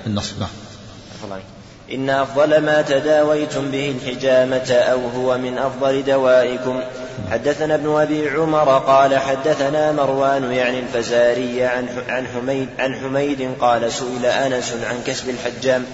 [0.07, 0.43] النصب.
[1.93, 6.81] إن أفضل ما تداويتم به الحجامة أو هو من أفضل دوائكم.
[7.31, 13.93] حدثنا ابن أبي عمر قال حدثنا مروان يعني الفزاري عن عن حميد عن حميد قال
[13.93, 15.85] سئل أنس عن كسب الحجام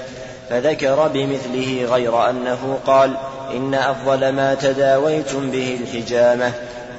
[0.50, 3.16] فذكر بمثله غير أنه قال
[3.50, 6.52] إن أفضل ما تداويتم به الحجامة.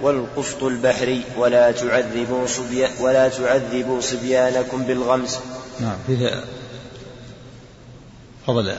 [0.04, 5.38] والقسط البحري ولا تعذبوا صبي ولا تعذبوا صبيانكم بالغمز.
[5.80, 6.44] نعم فيه
[8.48, 8.76] فضل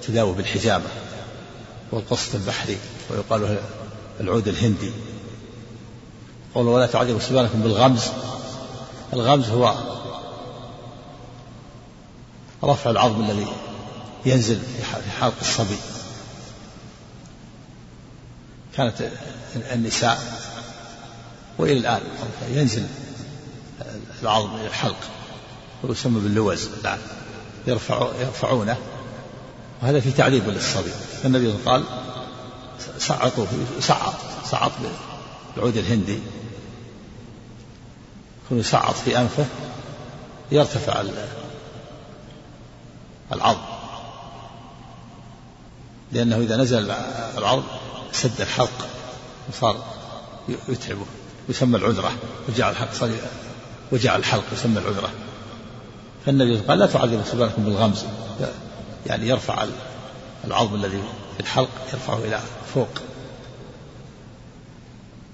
[0.00, 0.84] التداوي بالحجامة
[1.92, 2.78] والقسط البحري
[3.10, 3.58] ويقال له
[4.20, 4.90] العود الهندي
[6.54, 8.02] قول ولا تعذبوا صبيانكم بالغمز
[9.12, 9.74] الغمز هو
[12.64, 13.46] رفع العظم الذي
[14.26, 15.76] ينزل في حلق الصبي
[18.76, 19.10] كانت
[19.72, 20.43] النساء
[21.58, 22.02] وإلى الآن
[22.48, 22.86] ينزل
[24.22, 24.96] العظم إلى الحلق
[25.82, 26.98] ويسمى باللوز الآن
[27.66, 28.76] يرفع يرفعونه
[29.82, 30.90] وهذا في تعذيب للصبي.
[31.24, 31.84] النبي قال
[32.98, 33.46] سعطوا
[33.80, 34.14] سعط
[34.50, 34.72] سعط
[35.54, 36.18] بالعود الهندي
[38.44, 39.46] يكون يسعط في أنفه
[40.52, 41.04] يرتفع
[43.32, 43.60] العظم
[46.12, 46.90] لأنه إذا نزل
[47.38, 47.62] العظم
[48.12, 48.88] سد الحلق
[49.48, 49.84] وصار
[50.68, 51.06] يتعبه.
[51.48, 52.12] يسمى العذرة
[52.48, 53.10] وجعل الحلق
[53.92, 55.10] وجعل الحلق يسمى العذرة.
[56.26, 58.04] فالنبي قال لا تعذبوا صبيانكم بالغمز.
[59.06, 59.66] يعني يرفع
[60.44, 61.02] العظم الذي
[61.34, 62.40] في الحلق يرفعه إلى
[62.74, 62.88] فوق.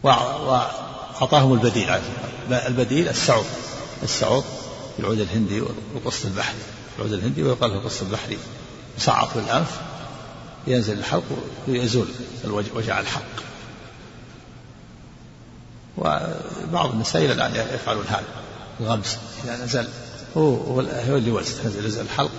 [0.02, 1.90] وأعطاهم البديل
[2.50, 3.46] البديل السعود.
[4.02, 4.44] السعود
[4.96, 5.62] في العود الهندي
[5.94, 6.58] وقص البحري
[6.98, 8.38] العود الهندي ويقال له قص البحري
[8.98, 9.80] يصعق بالأنف
[10.66, 11.24] ينزل الحلق
[11.68, 12.06] ويزول
[12.74, 13.42] وجع الحلق
[16.00, 18.24] وبعض النساء إلى الآن يفعلون هذا
[18.80, 19.88] الغمس إذا نزل
[20.36, 22.30] هو هو اللي وزن نزل الحلق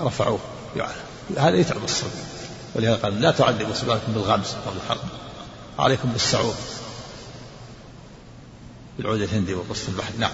[0.00, 0.38] رفعوه
[0.76, 0.92] يعني
[1.38, 2.10] هذا يتعب الصبي.
[2.74, 5.04] ولهذا قال لا تعذبوا صبيانكم بالغمس أو بالحلق
[5.78, 6.54] عليكم بالسعود.
[8.98, 10.12] بالعود الهندي وقص البحر.
[10.18, 10.32] نعم.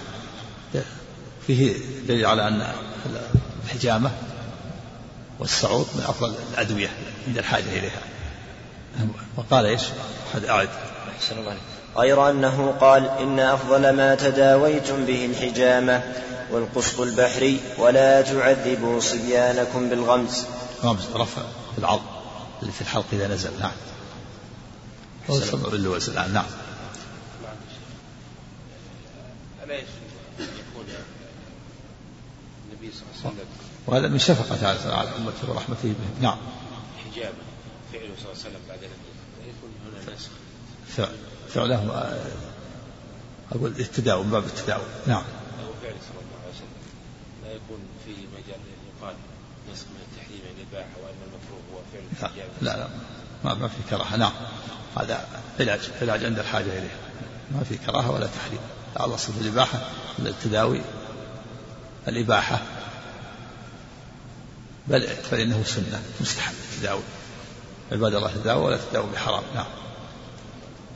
[1.47, 1.77] فيه
[2.07, 2.73] دليل على أن
[3.65, 4.11] الحجامة
[5.39, 6.89] والسعود من أفضل الأدوية
[7.27, 8.01] عند الحاجة إليها.
[9.37, 9.81] وقال إيش؟
[10.31, 10.69] أحد أعد.
[11.17, 11.57] أحسن الله
[11.97, 16.03] غير أنه قال إن أفضل ما تداويتم به الحجامة
[16.51, 20.43] والقسط البحري ولا تعذبوا صبيانكم بالغمز.
[20.83, 21.41] غمز رفع
[21.77, 22.05] العظم
[22.61, 23.51] اللي في الحلق إذا نزل.
[23.59, 23.71] نعم.
[25.71, 26.45] باللوز الآن نعم
[29.63, 30.85] ألا يكون
[32.65, 33.47] النبي صلى الله عليه وسلم
[33.87, 36.37] وهذا من شفقة على أمته ورحمته بهم نعم.
[37.05, 37.43] حجابا
[37.93, 38.87] فعله صلى الله عليه وسلم بعد لا
[39.47, 41.09] يكون هنا نسخ.
[41.53, 41.91] فعل فعلهم
[43.51, 45.23] أقول التداوم باب التداوم نعم.
[45.59, 46.83] أو فعل صلى الله عليه وسلم
[47.43, 48.59] لا يكون في مجال
[48.97, 49.15] يقال
[49.73, 51.79] نسخ من التحريم الإباحة وأن المكروه هو
[52.21, 52.87] فعل لا لا, لا
[53.43, 54.15] ما, ما في كراهة.
[54.15, 54.31] نعم.
[54.97, 55.27] هذا
[55.59, 56.95] علاج علاج عند الحاجة إليه.
[57.51, 58.59] ما في كراهة ولا تحريم.
[58.99, 59.79] الأصل في الإباحة
[60.19, 60.81] التداوي
[62.07, 62.61] الإباحة.
[64.87, 67.03] بل فإنه سنة مستحب التداوي.
[67.91, 69.43] عباد الله تداوى ولا تداوى بحرام.
[69.55, 69.65] نعم.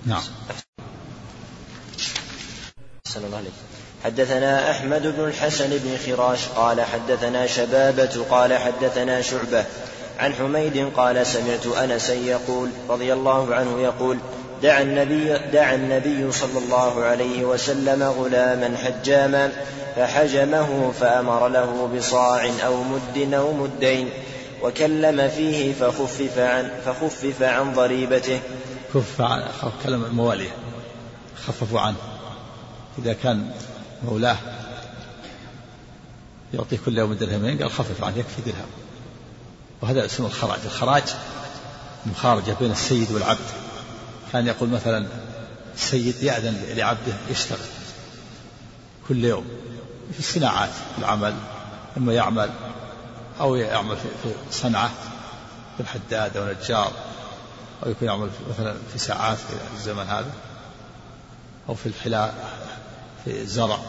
[0.07, 0.21] نعم.
[3.07, 3.43] أحسن الله
[4.03, 9.65] حدثنا أحمد بن الحسن بن خراش قال حدثنا شبابة قال حدثنا شعبة
[10.19, 14.17] عن حميد قال سمعت أنسا يقول رضي الله عنه يقول
[14.63, 19.51] دعا النبي دعا النبي صلى الله عليه وسلم غلاما حجاما
[19.95, 24.09] فحجمه فأمر له بصاع أو مد أو مدين
[24.61, 28.39] وكلم فيه فخفف عن فخفف عن ضريبته
[28.97, 29.43] كف عن
[29.83, 30.55] كلم المواليه
[31.47, 31.97] خففوا عنه.
[32.99, 33.51] إذا كان
[34.05, 34.37] مولاه
[36.53, 38.69] يعطيه كل يوم درهمين قال خفف عنه يكفي درهم.
[39.81, 40.59] وهذا اسمه الخراج.
[40.65, 41.03] الخراج
[42.05, 43.39] مخارجة بين السيد والعبد.
[44.33, 45.07] كان يقول مثلا
[45.75, 47.57] السيد يأذن لعبده يشتغل
[49.07, 49.45] كل يوم
[50.13, 51.35] في الصناعات العمل
[51.97, 52.49] إما يعمل
[53.39, 54.91] أو يعمل في صنعة
[55.77, 56.91] في الحداد أو نجار.
[57.85, 60.31] أو يكون يعمل مثلا في ساعات في الزمن هذا
[61.69, 62.57] أو في الحلاء
[63.25, 63.79] في الزرع.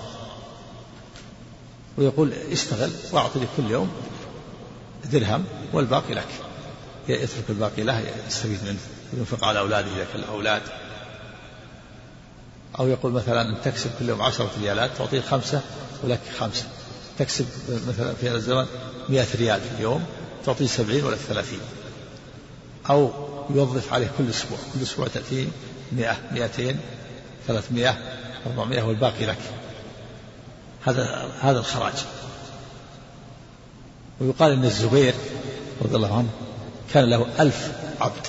[1.99, 3.91] ويقول اشتغل واعطني كل يوم
[5.13, 6.29] درهم والباقي لك.
[7.09, 8.79] يترك الباقي له يستفيد منه
[9.13, 10.63] ينفق على أولاده إذا كان أولاد.
[12.79, 15.61] أو يقول مثلا تكسب كل يوم عشرة ريالات تعطيه خمسة
[16.05, 16.65] ولك خمسة.
[17.19, 17.47] تكسب
[17.89, 18.67] مثلا في هذا الزمن
[19.09, 20.07] مئة ريال في اليوم
[20.47, 21.61] تعطيه سبعين ولك ثلاثين.
[22.91, 23.13] أو
[23.51, 25.47] يوظف عليه كل أسبوع كل أسبوع تأتيه
[25.93, 26.81] مئة مئتين
[27.47, 27.99] ثلاثمائة
[28.47, 29.39] أربعمائة والباقي لك.
[30.85, 31.95] هذا هذا الخراج.
[34.21, 35.15] ويقال أن الزبير
[35.83, 36.29] رضي الله عنه
[36.93, 38.27] كان له ألف عبد.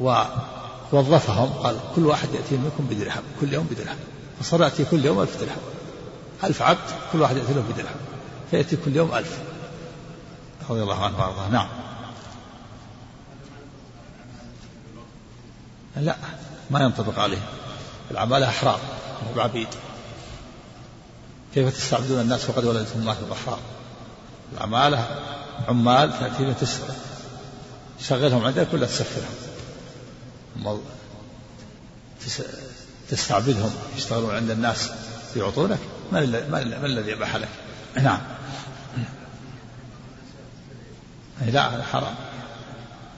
[0.00, 3.96] ووظفهم قال كل واحد يأتي منكم بدرهم كل يوم بدرهم.
[4.40, 5.62] فصار يأتي كل يوم ألف درهم.
[6.44, 7.96] ألف عبد كل واحد يأتي له بدرهم.
[8.50, 9.38] فيأتي كل يوم ألف.
[10.70, 11.48] رضي الله عنه وأرضاه.
[11.48, 11.68] نعم.
[15.96, 16.16] لا
[16.70, 17.42] ما ينطبق عليه.
[18.10, 18.80] العمالة أحرار
[19.36, 19.68] مو عبيد
[21.54, 23.58] كيف تستعبدون الناس وقد ولدتهم الله الأحرار
[24.52, 25.18] العمالة
[25.68, 26.54] عمال تأتي
[28.00, 29.34] تشغلهم عندك ولا تسفرهم
[33.10, 34.90] تستعبدهم يشتغلون عند الناس
[35.36, 35.78] يعطونك؟
[36.12, 36.18] من
[36.84, 37.48] الذي أباح لك؟
[37.96, 38.20] نعم.
[41.46, 42.14] لا هذا حرام.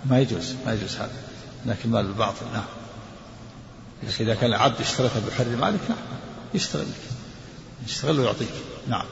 [0.05, 1.32] ما يجوز ما يجوز هذا.
[1.67, 2.65] لكن المال بالباطل نعم.
[4.03, 5.99] لكن إذا كان العبد اشترك بحر مالك نعم
[6.55, 7.11] يشتغل لك
[7.87, 8.49] يشتغل ويعطيك
[8.89, 9.07] نعم.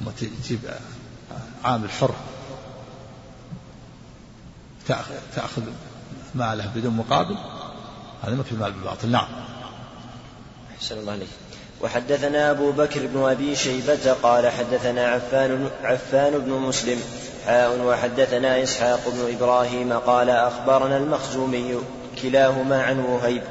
[0.00, 0.12] أما
[0.44, 0.60] تجيب
[1.64, 2.14] عامل حر
[5.36, 5.62] تأخذ
[6.34, 7.36] ماله بدون مقابل
[8.22, 9.28] هذا مثل المال بالباطل نعم.
[10.76, 11.28] أحسن الله عليك.
[11.80, 17.00] وحدثنا أبو بكر بن أبي شيبة قال حدثنا عفان عفان بن مسلم
[17.46, 21.78] حاء وحدثنا إسحاق بن إبراهيم قال أخبرنا المخزومي
[22.22, 23.42] كلاهما عن وهيب.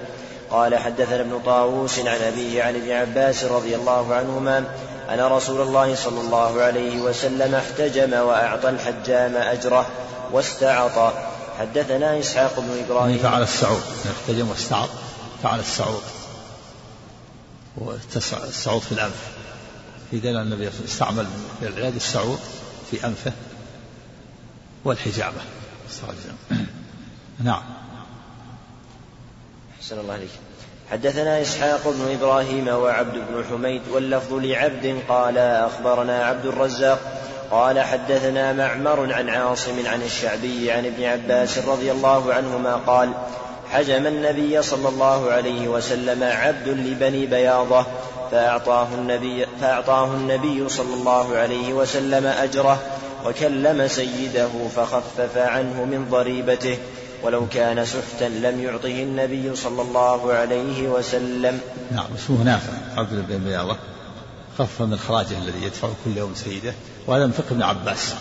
[0.51, 4.57] قال حدثنا ابن طاووس عن أبيه عن ابن عباس رضي الله عنهما
[5.09, 9.89] أن رسول الله صلى الله عليه وسلم احتجم وأعطى الحجام أجره
[10.31, 11.13] واستعط.
[11.59, 13.17] حدثنا إسحاق بن إبراهيم.
[13.17, 13.81] فعل السعود.
[14.21, 14.89] احتجم واستعط.
[15.43, 16.03] فعل السعود.
[17.77, 19.31] والسعود في الأنف.
[20.11, 21.27] في دليل النبي استعمل
[21.59, 22.39] في العلاج السعود
[22.91, 23.31] في أنفه.
[24.85, 25.41] والحجامة
[27.43, 27.61] نعم.
[29.79, 30.29] أحسن الله عليك
[30.91, 36.99] حدثنا إسحاق بن إبراهيم وعبد بن حميد واللفظ لعبد قال أخبرنا عبد الرزاق
[37.51, 43.11] قال حدثنا معمر عن عاصم عن الشعبي عن ابن عباس رضي الله عنهما قال
[43.71, 47.85] حجم النبي صلى الله عليه وسلم عبد لبني بياضة
[48.31, 52.79] فأعطاه النبي, فأعطاه النبي صلى الله عليه وسلم أجره
[53.25, 56.77] وكلم سيده فخفف عنه من ضريبته
[57.23, 61.59] ولو كان سحتا لم يعطه النبي صلى الله عليه وسلم.
[61.91, 63.77] نعم اسمه نافع عبد بن بياضة.
[64.57, 66.73] خف من خراجه الذي يدفعه كل يوم سيده.
[67.07, 68.13] وهذا من فقه ابن عباس.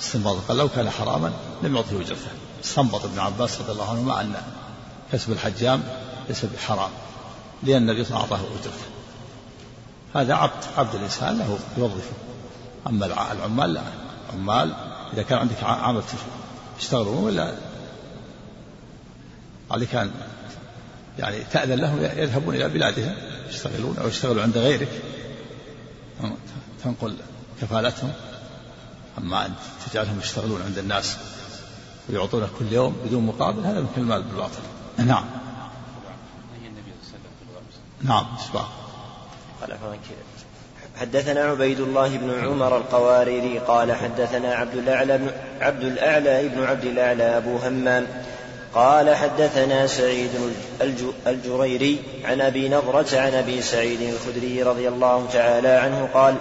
[0.00, 0.36] استنباط.
[0.48, 1.32] قال لو كان حراما
[1.62, 2.30] لم يعطه اجرته
[2.64, 4.34] استنبط ابن عباس رضي الله عنهما أن
[5.12, 5.82] كسب الحجام
[6.28, 6.90] ليس بحرام
[7.62, 8.84] لأن النبي صلى الله عليه وسلم أعطاه اجرته
[10.14, 12.12] هذا عبد عبد الإنسان له يوظفه.
[12.86, 13.80] أما العمال لا.
[14.34, 14.74] عمال
[15.12, 16.02] إذا كان عندك عامل
[16.78, 17.54] يشتغلون ولا
[19.70, 20.10] عليك ان
[21.18, 23.14] يعني تأذن لهم يذهبون إلى بلادهم
[23.48, 24.88] يشتغلون أو يشتغلوا عند غيرك.
[26.84, 27.16] تنقل
[27.60, 28.12] كفالتهم.
[29.18, 29.54] أما أن
[29.90, 31.16] تجعلهم يشتغلون عند الناس
[32.08, 34.62] ويعطونك كل يوم بدون مقابل هذا مثل المال بالباطل
[34.98, 35.24] نعم.
[38.02, 38.72] نعم إسباق
[39.60, 39.72] قال
[41.00, 45.30] حدثنا عبيد الله بن عمر القواريري قال حدثنا عبد الأعلى بن
[45.60, 48.06] عبد الأعلى بن عبد الأعلى أبو همام
[48.74, 50.30] قال حدثنا سعيد
[51.26, 56.34] الجريري عن أبي نضرة عن أبي سعيد الخدري رضي الله تعالى عنه قال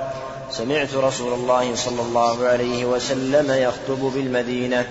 [0.51, 4.85] سمعت رسول الله صلى الله عليه وسلم يخطب بالمدينة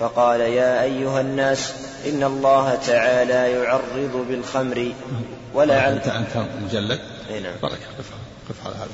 [0.00, 1.72] فقال يا أيها الناس
[2.06, 4.92] إن الله تعالى يعرض بالخمر
[5.54, 7.00] ولعل انت مجلد؟
[7.30, 7.52] اي نعم.
[7.62, 7.78] بارك
[8.48, 8.88] قف على هذا.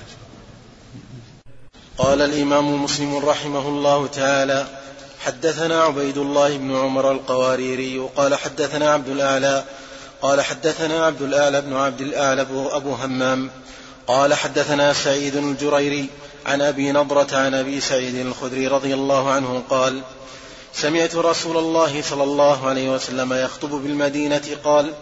[1.99, 4.67] قال الإمام مسلم رحمه الله تعالى
[5.21, 9.65] حدثنا عبيد الله بن عمر القواريري قال حدثنا عبد الأعلى
[10.23, 12.43] قال حدثنا عبد الأعلى بن عبد الأعلى
[12.73, 13.51] أبو همام
[14.07, 16.09] قال حدثنا سعيد الجريري
[16.47, 20.03] عن أبي نضرة عن أبي سعيد الخدري رضي الله عنه قال
[20.81, 24.93] سمعت رسول الله صلى الله عليه وسلم يخطب بالمدينة قال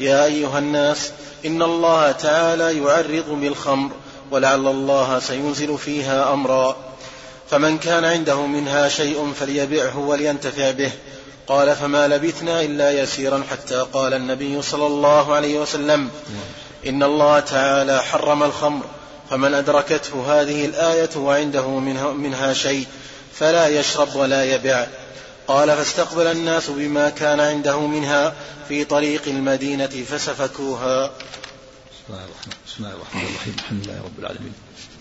[0.00, 1.10] يا أيها الناس
[1.46, 3.90] إن الله تعالى يعرض بالخمر
[4.30, 6.76] ولعل الله سينزل فيها أمرا.
[7.50, 10.90] فمن كان عنده منها شيء فليبعه ولينتفع به.
[11.46, 16.10] قال فما لبثنا إلا يسيرا حتى قال النبي صلى الله عليه وسلم
[16.86, 18.84] إن الله تعالى حرم الخمر
[19.30, 22.86] فمن أدركته هذه الآية وعنده منها, منها شيء
[23.34, 24.86] فلا يشرب ولا يبع
[25.48, 28.34] قال فاستقبل الناس بما كان عنده منها
[28.68, 31.06] في طريق المدينة فسفكوها.
[32.66, 33.54] بسم الله الرحمن الرحيم.
[33.58, 34.52] الحمد لله رب العالمين.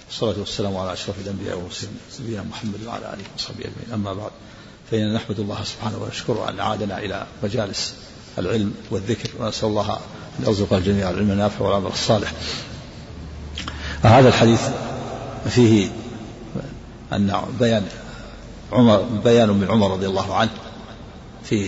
[0.08, 3.93] والصلاة والسلام على أشرف الأنبياء والمرسلين نبينا محمد وعلى آله وصحبه أجمعين.
[3.93, 4.32] أما بعد
[4.91, 7.93] فإننا نحمد الله سبحانه ونشكره أن أعادنا إلى مجالس
[8.38, 10.00] العلم والذكر ونسأل الله
[10.39, 12.32] أن يرزق الجميع العلم النافع والعمل الصالح.
[14.04, 14.62] هذا الحديث
[15.50, 15.89] فيه
[17.14, 17.88] أن بيان
[18.72, 20.49] عمر بيان من عمر رضي الله عنه
[21.43, 21.68] في,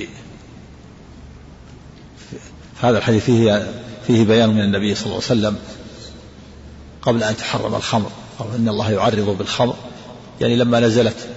[2.30, 2.38] في
[2.82, 3.72] هذا الحديث فيه
[4.08, 5.58] فيه بيان من النبي صلى الله عليه وسلم
[7.02, 9.76] قبل أن تحرم الخمر أو إن الله يعرض بالخمر.
[10.41, 11.28] يعني لما نزلت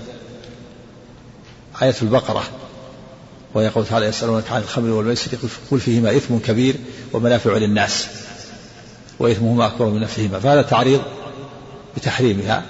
[1.82, 2.42] آية البقرة
[3.54, 5.30] ويقول تعالى يسألونك عن الخمر والميسر
[5.70, 6.74] قل فيهما إثم كبير
[7.12, 8.06] ومنافع للناس
[9.18, 11.02] وإثمهما أكبر من نفعهما فهذا تعريض
[11.96, 12.62] بتحريمها.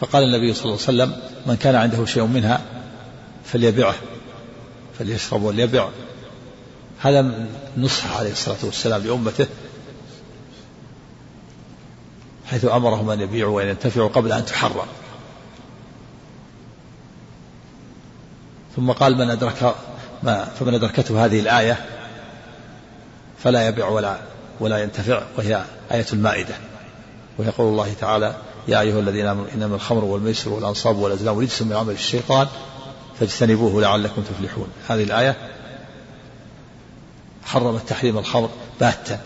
[0.00, 1.16] فقال النبي صلى الله عليه وسلم
[1.46, 2.60] من كان عنده شيء منها
[3.44, 3.94] فليبعه
[4.98, 5.88] فليشرب وليبع
[7.00, 9.46] هذا نصح عليه الصلاة والسلام لأمته
[12.46, 14.86] حيث أمرهم أن يبيعوا وأن ينتفعوا قبل أن تحرم.
[18.76, 19.74] ثم قال من أدرك
[20.22, 21.86] ما فمن أدركته هذه الآية
[23.38, 24.16] فلا يبيع ولا
[24.60, 26.54] ولا ينتفع وهي آية المائدة.
[27.38, 28.36] ويقول الله تعالى
[28.68, 32.46] يا أيها الذين آمنوا إنما الخمر والميسر والأنصاب والأزلام رجس من عمل الشيطان
[33.20, 34.68] فاجتنبوه لعلكم تفلحون.
[34.88, 35.36] هذه الآية
[37.44, 38.50] حرمت تحريم الخمر
[38.80, 39.20] باتا.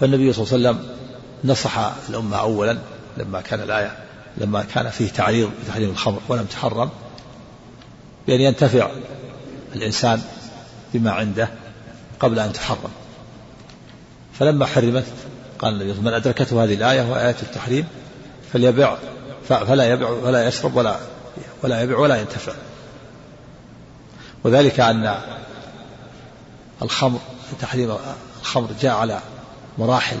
[0.00, 0.96] فالنبي صلى الله عليه وسلم
[1.44, 2.78] نصح الأمة أولا
[3.16, 3.98] لما كان الآية
[4.36, 6.90] لما كان فيه تعريض بتحريم الخمر ولم تحرم
[8.26, 8.90] بأن ينتفع
[9.74, 10.22] الإنسان
[10.94, 11.48] بما عنده
[12.20, 12.90] قبل أن تحرم.
[14.38, 15.04] فلما حرمت
[15.62, 17.86] قال النبي من أدركته هذه الآية وآية التحريم
[18.52, 18.96] فليبع
[19.48, 20.96] فلا يبع ولا يشرب ولا
[21.62, 22.52] ولا يبع ولا ينتفع.
[24.44, 25.16] وذلك أن
[26.82, 27.18] الخمر
[27.60, 27.96] تحريم
[28.40, 29.20] الخمر جاء على
[29.78, 30.16] مراحل.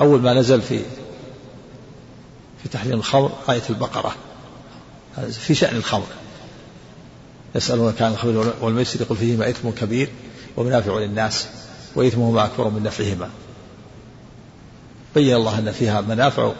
[0.00, 0.78] أول ما نزل في
[2.62, 4.14] في تحريم الخمر آية البقرة.
[5.30, 6.06] في شأن الخمر.
[7.54, 10.08] يسألونك عن الخمر والميسر يقول فيهما إثم كبير
[10.56, 11.46] ومنافع للناس.
[11.94, 13.28] وإثمهما أكبر من نفعهما.
[15.14, 16.52] بين الله أن فيها منافع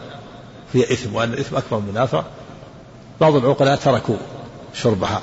[0.72, 2.24] فيها إثم وأن الإثم أكبر من منافع.
[3.20, 4.16] بعض العقلاء تركوا
[4.74, 5.22] شربها.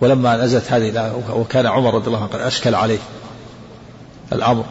[0.00, 2.98] ولما نزلت هذه الآية وكان عمر رضي الله عنه قد أشكل عليه
[4.32, 4.64] الأمر.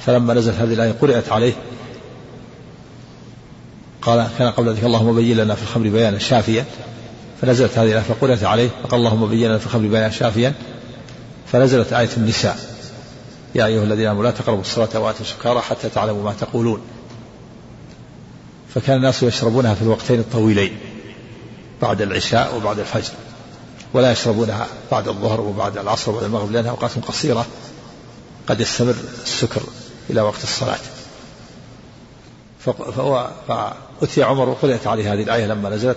[0.00, 1.52] فلما نزلت هذه الآية قرأت عليه.
[4.02, 6.64] قال كان قبل ذلك اللهم بين لنا في الخمر بيانا شافيا.
[7.40, 8.70] فنزلت هذه الآية فقرأت عليه.
[8.82, 10.54] فقال اللهم بين لنا في الخمر بيانا شافيا.
[11.52, 12.58] فنزلت آية النساء.
[13.54, 16.80] يا أيها الذين آمنوا لا تقربوا الصلاة وآتوا سكارى حتى تعلموا ما تقولون.
[18.74, 20.78] فكان الناس يشربونها في الوقتين الطويلين
[21.82, 23.12] بعد العشاء وبعد الفجر
[23.94, 27.46] ولا يشربونها بعد الظهر وبعد العصر وبعد المغرب لأنها أوقات قصيرة.
[28.46, 29.62] قد يستمر السكر
[30.10, 30.78] إلى وقت الصلاة.
[32.66, 35.96] فهو فأتي عمر وقرأت عليه هذه الآية لما نزلت.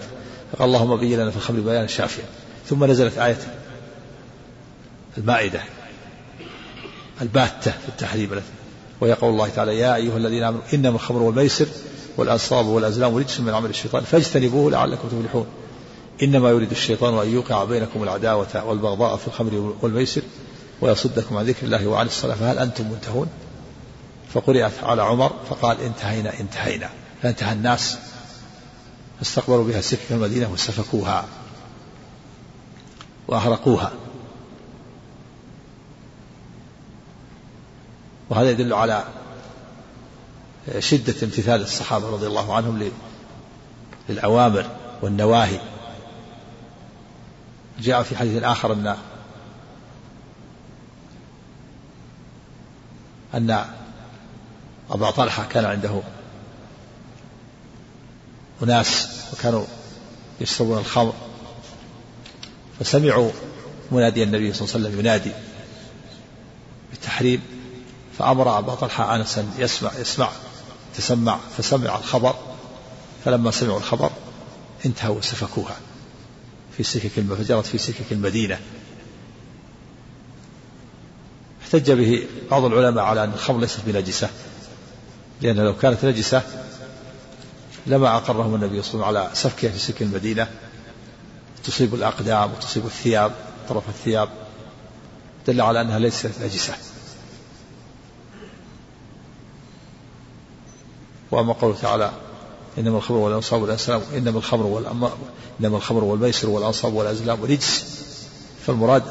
[0.62, 2.24] اللهم بين لنا في الخمر بيانا شافيا.
[2.70, 3.38] ثم نزلت آية
[5.18, 5.62] المائدة
[7.22, 8.42] الباتة في التحريم
[9.02, 11.68] وهي قول الله تعالى يا أيها الذين آمنوا إنما الخمر والميسر
[12.18, 15.46] والأنصاب والأزلام رجس من عمل الشيطان فاجتنبوه لعلكم تفلحون.
[16.24, 20.22] إنما يريد الشيطان أن يوقع بينكم العداوة والبغضاء في الخمر والميسر
[20.82, 23.28] ويصدكم عن ذكر الله وعن الصلاة فهل أنتم منتهون؟
[24.34, 26.90] فقرأت على عمر فقال انتهينا انتهينا.
[27.24, 27.98] فانتهى الناس
[29.20, 31.26] فاستقبلوا بها سكك المدينة وسفكوها
[33.28, 33.92] وأهرقوها
[38.30, 39.04] وهذا يدل على
[40.80, 42.92] شدة امتثال الصحابة رضي الله عنهم
[44.10, 44.66] للأوامر
[45.02, 45.60] والنواهي.
[47.80, 48.96] جاء في حديث آخر أن
[53.34, 53.66] أن
[54.92, 56.02] أبا طلحة كان عنده
[58.64, 59.66] أناس وكانوا
[60.42, 61.14] يشربون الخمر
[62.80, 63.32] فسمعوا
[63.92, 65.32] منادي النبي صلى الله عليه وسلم ينادي
[66.92, 67.42] بالتحريم
[68.18, 70.30] فأمر أبا طلحة أنسا يسمع يسمع
[70.98, 72.36] تسمع فسمع الخبر.
[73.26, 74.12] فلما سمعوا الخبر
[74.86, 75.76] انتهوا وسفكوها
[76.78, 78.60] في سكك فجرت في سكك المدينة.
[81.64, 84.30] احتج به بعض العلماء على أن الخمر ليست بنجسة
[85.42, 86.42] لأن لو كانت نجسة
[87.88, 90.52] لما أقرهم النبي صلى الله عليه وسلم على سفكها في سكك المدينة.
[91.64, 93.32] تصيب الأقدام وتصيب الثياب
[93.70, 94.30] طرف الثياب
[95.48, 96.74] دل على أنها ليست نجسة.
[101.34, 102.12] وأما قوله تعالى
[102.78, 104.84] إنما الخمر والأنصاب والأزلام إنما الخمر
[105.60, 107.86] إنما الخمر والميسر والأنصاب والأزلام رجس
[108.66, 109.04] فالمراد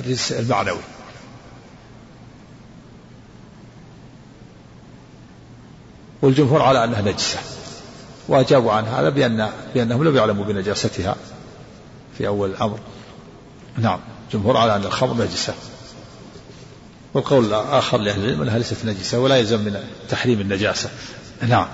[0.00, 0.78] الرجس المعنوي.
[6.22, 7.38] والجمهور على أنها نجسة.
[8.28, 11.16] وأجابوا عن هذا بأن بأنهم لم يعلموا بنجاستها
[12.18, 12.78] في أول الأمر.
[13.78, 14.00] نعم
[14.32, 15.54] جمهور على أن الخمر نجسة.
[17.14, 20.90] والقول الآخر لأهل العلم أنها ليست نجسة ولا يلزم من تحريم النجاسة.
[21.48, 21.68] نعم.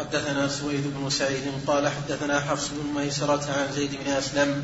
[0.00, 4.62] حدثنا سويد بن سعيد قال حدثنا حفص بن ميسرة عن زيد بن أسلم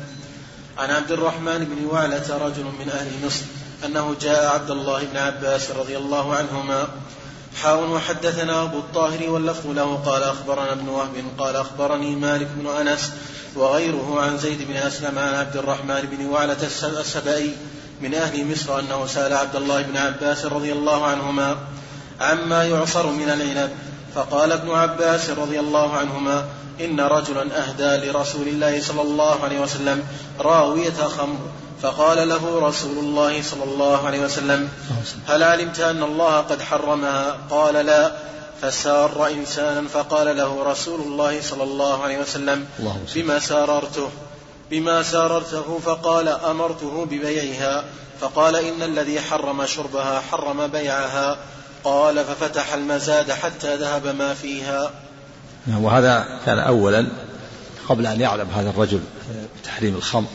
[0.77, 3.45] عن عبد الرحمن بن وعلة رجل من أهل مصر
[3.85, 6.87] أنه جاء عبد الله بن عباس رضي الله عنهما
[7.55, 13.11] حاول وحدثنا أبو الطاهر واللفظ له قال أخبرنا ابن وهب قال أخبرني مالك بن أنس
[13.55, 17.55] وغيره عن زيد بن أسلم عن عبد الرحمن بن وعلة السبئي
[18.01, 21.57] من أهل مصر أنه سأل عبد الله بن عباس رضي الله عنهما
[22.21, 23.69] عما يعصر من العنب
[24.15, 26.45] فقال ابن عباس رضي الله عنهما
[26.81, 30.03] إن رجلا أهدى لرسول الله صلى الله عليه وسلم
[30.39, 31.37] راوية خمر.
[31.81, 34.69] فقال له رسول الله صلى الله عليه وسلم
[35.27, 38.11] هل علمت أن الله قد حرمها قال لا
[38.61, 42.65] فسار إنسانا فقال له رسول الله صلى الله عليه وسلم
[43.15, 44.09] بما ساررته؟
[44.71, 47.83] بما ساررته فقال أمرته ببيعها
[48.21, 51.37] فقال إن الذي حرم شربها حرم بيعها
[51.83, 54.91] قال ففتح المزاد حتى ذهب ما فيها.
[55.67, 57.07] وهذا كان أولا
[57.89, 59.01] قبل أن يعلم هذا الرجل
[59.61, 60.27] بتحريم الخمر.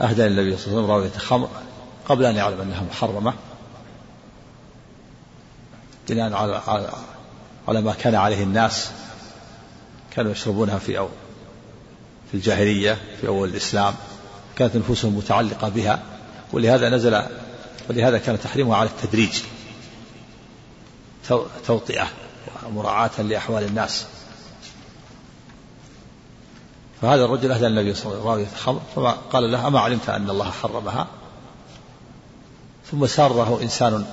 [0.00, 1.48] أهدى النبي صلى الله عليه وسلم راوية خمر
[2.08, 3.34] قبل أن يعلم أنها محرمة.
[6.08, 6.90] بناء على
[7.68, 8.90] على ما كان عليه الناس
[10.10, 11.08] كانوا يشربونها في أول
[12.30, 13.94] في الجاهلية في أول الإسلام.
[14.56, 16.02] كانت نفوسهم متعلقة بها.
[16.52, 17.22] ولهذا نزل
[17.90, 19.42] ولهذا كان تحريمها على التدريج
[21.66, 22.08] توطئة
[22.66, 24.06] ومراعاة لأحوال الناس.
[27.02, 28.56] فهذا الرجل أهدى النبي صلى الله عليه وسلم.
[28.56, 31.06] خمر فقال له أما علمت أن الله حرمها؟
[32.90, 34.06] ثم ساره إنسان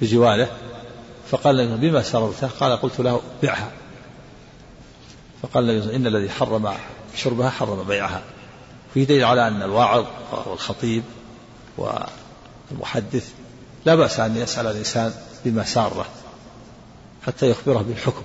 [0.00, 0.48] بجواره
[1.30, 3.70] فقال له بما سررته قال قلت له بعها
[5.42, 6.72] فقال النبي إن الذي حرم
[7.16, 8.22] شربها حرم بيعها.
[8.94, 10.04] فيه دليل على أن الواعظ
[10.46, 11.02] والخطيب
[11.78, 13.32] والمحدث
[13.84, 16.06] لا بأس أن يسأل الإنسان بما ساره
[17.26, 18.22] حتى يخبره بالحكم.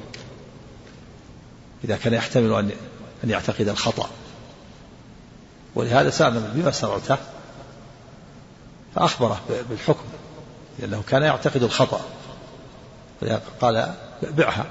[1.83, 2.71] إذا كان يحتمل أن
[3.23, 4.09] أن يعتقد الخطأ.
[5.75, 7.17] ولهذا سألنا بما سررته
[8.95, 10.05] فأخبره بالحكم
[10.79, 12.01] لأنه كان يعتقد الخطأ.
[13.61, 14.65] قال بعها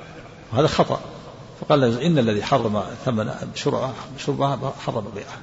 [0.53, 1.01] وهذا خطأ.
[1.61, 3.35] فقال له إن الذي حرم ثمن
[4.19, 5.41] شربها حرم بيعها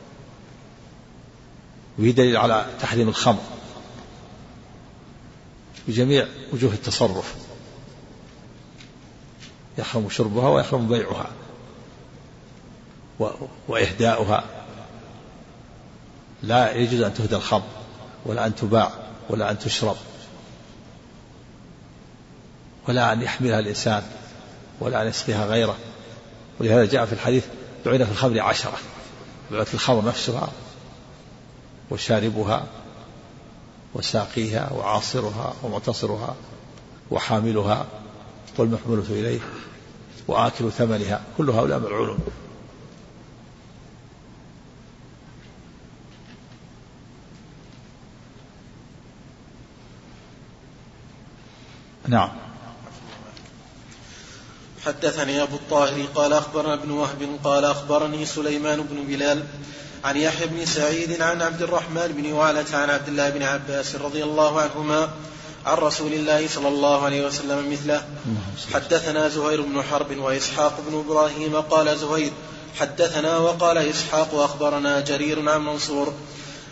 [2.00, 3.42] وهي دليل على تحريم الخمر.
[5.88, 7.36] بجميع وجوه التصرف.
[9.78, 11.30] يحرم شربها ويحرم بيعها.
[13.68, 14.44] وإهداؤها.
[16.44, 17.68] لا يجوز أن تهدى الخمر
[18.26, 18.92] ولا أن تباع
[19.30, 19.96] ولا أن تشرب
[22.88, 24.04] ولا أن يحملها الإنسان
[24.80, 25.76] ولا أن يسقيها غيره.
[26.60, 27.46] ولهذا جاء في الحديث
[27.86, 28.78] لعن في الخمر عشرة.
[29.52, 30.50] لعنت الخمر نفسها
[31.90, 32.64] وشاربها
[33.94, 36.36] وساقيها وعاصرها ومعتصرها
[37.12, 37.86] وحاملها
[38.58, 39.40] والمحمولة إليه
[40.28, 41.22] وآكل ثمنها.
[41.38, 42.20] كل هؤلاء ملعونون
[52.08, 52.30] نعم.
[54.86, 59.44] حدثني أبو الطاهر قال أخبرنا ابن وهب قال أخبرني سليمان بن بلال
[60.04, 64.24] عن يحيى بن سعيد عن عبد الرحمن بن وعلة عن عبد الله بن عباس رضي
[64.24, 65.10] الله عنهما
[65.66, 68.06] عن رسول الله صلى الله عليه وسلم مثله.
[68.74, 72.32] حدثنا زهير بن حرب وإسحاق بن إبراهيم قال زهير
[72.80, 76.14] حدثنا وقال إسحاق أخبرنا جرير عن منصور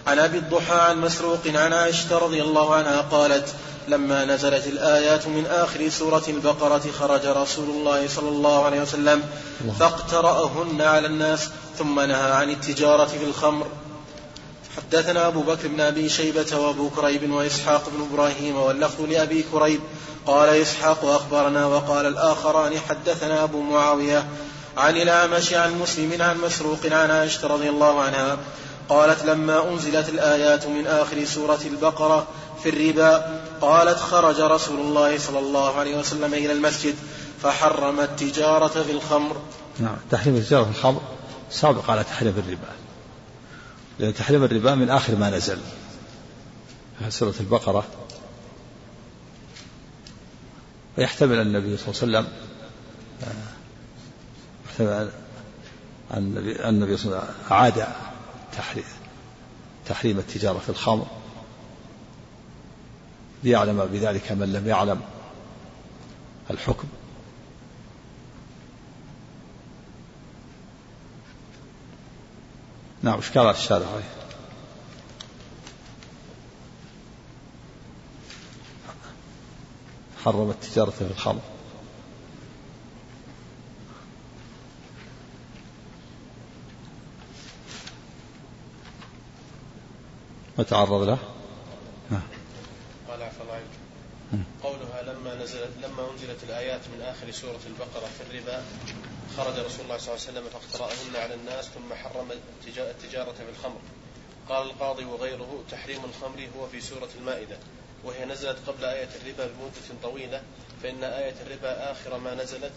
[0.08, 3.56] عن أبي الضحى عن مسروق عن عائشة رضي الله عنها قالت
[3.88, 9.24] لما نزلت الآيات من آخر سورة البقرة خرج رسول الله صلى الله عليه وسلم
[9.80, 13.68] فاقترأهن على الناس ثم نهى عن التجارة في الخمر.
[14.78, 19.80] حدثنا أبو بكر بن أبي شيبة وأبو كريب وإسحاق بن إبراهيم واللفظ لأبي كريب.
[20.26, 24.26] قال إسحاق أخبرنا وقال الآخران حدثنا أبو معاوية
[24.78, 28.38] عن الأعمش عن مسلم عن مسروق عن عائشة رضي الله عنها
[28.90, 32.28] قالت لما أنزلت الآيات من آخر سورة البقرة
[32.66, 36.96] في الربا قالت خرج رسول الله صلى الله عليه وسلم إلى المسجد
[37.42, 39.42] فحرم التجارة في الخمر.
[39.80, 41.02] نعم تحريم التجارة في الخمر
[41.52, 42.70] سابق على تحريم الربا.
[44.00, 45.60] لأن تحريم الربا من آخر ما نزل.
[47.10, 47.86] سورة البقرة.
[50.98, 52.28] ويحتمل النبي صلى الله عليه وسلم
[54.66, 55.10] يحتمل
[56.14, 56.38] أن
[56.70, 57.88] النبي صلى الله عليه وسلم أعاد
[59.88, 61.08] تحريم التجارة في الخمر.
[63.46, 65.02] ليعلم بذلك من لم يعلم
[66.52, 66.88] الحكم.
[73.04, 74.04] نعم إيش قال الشارع عليه
[80.24, 81.42] حرم التجارة في الخمر.
[90.58, 91.18] ما تعرض له
[94.64, 98.64] قولها لما نزلت لما أنزلت الآيات من آخر سورة البقرة في الربا
[99.38, 102.32] خرج رسول الله صلى الله عليه وسلم فاقترأهن على الناس ثم حرم
[102.68, 103.80] التجارة بالخمر.
[104.50, 107.58] قال القاضي وغيره تحريم الخمر هو في سورة المائدة.
[108.04, 110.42] وهي نزلت قبل آية الربا بمدة طويلة
[110.84, 112.74] فإن آية الربا آخر ما نزلت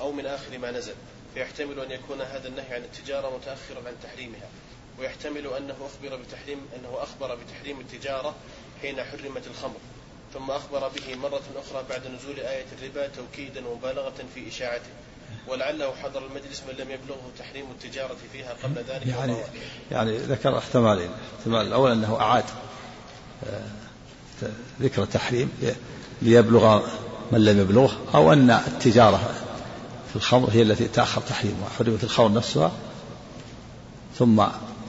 [0.00, 0.94] أو من آخر ما نزل.
[1.34, 4.48] فيحتمل أن يكون هذا النهي عن التجارة متأخرا عن تحريمها.
[4.98, 8.34] ويحتمل أنه أخبر بتحريم أنه أخبر بتحريم التجارة
[8.82, 9.80] حين حرمت الخمر.
[10.34, 14.90] ثم أخبر به مرة أخرى بعد نزول آية الربا توكيدا ومبالغة في إشاعته.
[15.48, 19.36] ولعله حضر المجلس من لم يبلغه تحريم التجارة فيها قبل ذلك يعني
[19.90, 21.10] يعني ذكر احتمالين.
[21.32, 22.44] الاحتمال الأول أنه أعاد
[23.46, 23.62] آه،
[24.80, 25.52] ذكر التحريم
[26.22, 26.82] ليبلغ
[27.32, 29.34] من لم يبلغه أو أن التجارة
[30.10, 32.72] في الخمر هي التي تأخر تحريمها حرمت الخمر نفسها
[34.18, 34.42] ثم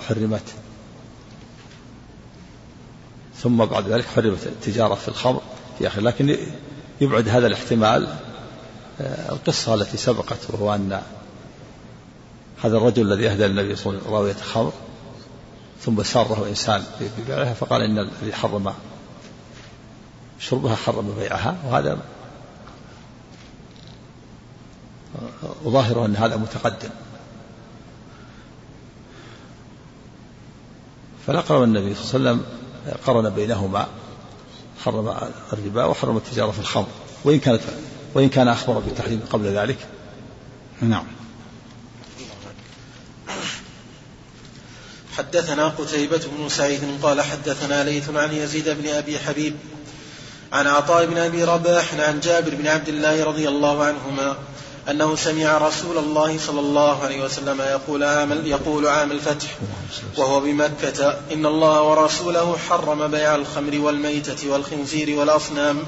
[0.08, 0.54] حرمت
[3.44, 5.42] ثم بعد ذلك حرمت التجارة في الخمر
[5.80, 6.02] في آخر.
[6.02, 6.38] لكن
[7.02, 8.08] يبعد هذا الاحتمال
[9.02, 11.02] آه، القصة التي سبقت وهو أن
[12.64, 14.74] هذا الرجل الذي أهدى للنبي صلى الله عليه وسلم راوية خمر
[15.82, 16.84] ثم ساره إنسان
[17.18, 18.74] ببيعها فقال إن الذي حرم
[20.40, 21.58] شربها حرم بيعها.
[21.66, 21.98] وهذا
[25.64, 26.90] وظاهره أن هذا متقدم.
[31.28, 32.61] فنقل النبي صلى الله عليه وسلم
[33.06, 33.88] قرن بينهما
[34.86, 35.18] حرم
[35.54, 36.88] الربا وحرم التجارة في الخمر.
[37.24, 37.62] وإن كانت
[38.14, 39.88] وإن كان أخبر بالتحريم قبل ذلك.
[40.82, 41.06] نعم.
[45.18, 49.56] حدثنا قتيبة بن سعيد قال حدثنا ليث عن يزيد بن أبي حبيب
[50.54, 54.38] عن عطاء بن أبي رباح عن جابر بن عبد الله رضي الله عنهما
[54.90, 59.48] أنه سمع رسول الله صلى الله عليه وسلم يقول عام, يقول عام الفتح
[60.18, 61.20] وهو بمكة.
[61.34, 65.84] إن الله ورسوله حرم بيع الخمر والميتة والخنزير والأصنام.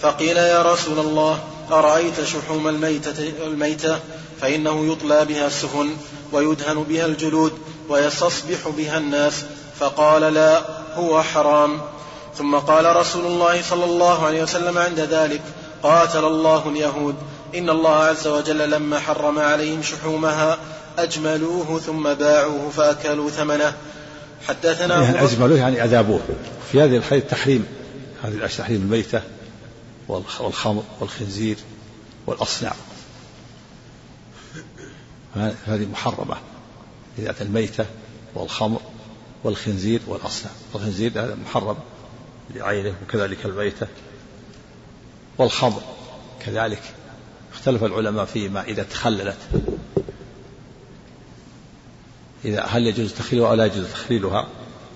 [0.00, 1.38] فقيل يا رسول الله
[1.72, 3.98] أرأيت شحوم الميتة, الميتة؟
[4.40, 5.96] فإنه يطلى بها السفن
[6.32, 7.52] ويدهن بها الجلود
[7.88, 9.44] ويستصبح بها الناس.
[9.80, 10.62] فقال لا
[10.94, 11.80] هو حرام.
[12.38, 15.42] ثم قال رسول الله صلى الله عليه وسلم عند ذلك
[15.82, 17.14] قاتل الله اليهود.
[17.54, 20.58] إن الله عز وجل لما حرم عليهم شحومها
[20.98, 23.74] أجملوه ثم باعوه فأكلوا ثمنه.
[24.48, 26.20] حدثنا يعني أجملوه يعني أذابوه.
[26.72, 27.66] في هذه الحديث تحريم
[28.22, 29.22] هذه الأشياء تحريم الميتة
[30.08, 31.56] والخمر والخنزير
[32.26, 32.74] والأصنام
[35.66, 36.36] هذه محرمة.
[37.18, 37.86] إذا الميتة
[38.34, 38.80] والخمر
[39.44, 41.76] والخنزير والأصنام والخنزير هذا محرم
[42.54, 43.86] لعينه وكذلك الميتة.
[45.38, 45.82] والخمر
[46.46, 46.82] كذلك.
[47.64, 49.36] اختلف العلماء فيما إذا تخللت.
[52.44, 54.46] إذا هل يجوز تخليلها أو لا يجوز تخليلها؟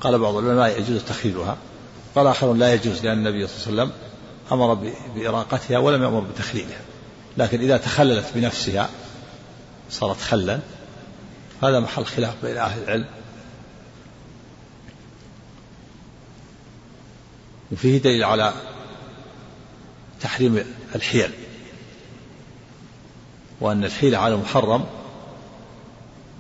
[0.01, 1.57] قال بعض العلماء يجوز تخليلها.
[2.15, 3.93] قال آخر لا يجوز لأن النبي صلى الله عليه وسلم
[4.53, 4.75] أمر
[5.15, 6.81] بإراقتها ولم يأمر بتخليلها.
[7.37, 8.91] لكن إذا تخللت بنفسها
[9.91, 10.61] صارت خلا
[11.63, 13.09] هذا محل خلاف بين أهل العلم.
[17.73, 18.53] وفيه دليل على
[20.21, 20.65] تحريم
[20.95, 21.31] الحيل.
[23.61, 24.85] وأن الحيلة على المحرم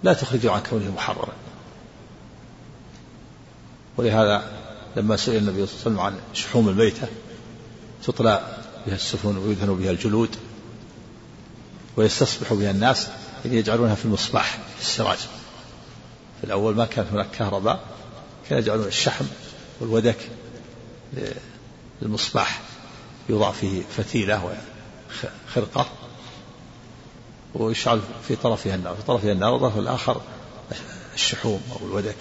[0.03, 1.33] لا تخرج عن كونه محرما.
[3.97, 4.53] ولهذا
[4.97, 7.09] لما سئل النبي صلى الله عليه وسلم عن شحوم الميتة
[8.05, 10.37] تطلى بها السفن ويدهن بها الجلود
[11.97, 13.09] ويستصبح بها الناس
[13.45, 15.19] يجعلونها في المصباح في السراج.
[16.41, 17.81] في الأول ما كان هناك كهرباء
[18.49, 19.25] كانوا يجعلون الشحم
[19.81, 20.31] والودك
[22.03, 22.61] للمصباح
[23.29, 24.57] يوضع فيه فتيلة
[25.49, 25.87] وخرقة
[27.55, 30.21] ويشعل في طرفها النار في طرفها النار والطرف الآخر
[31.15, 32.17] الشحوم أو الودك.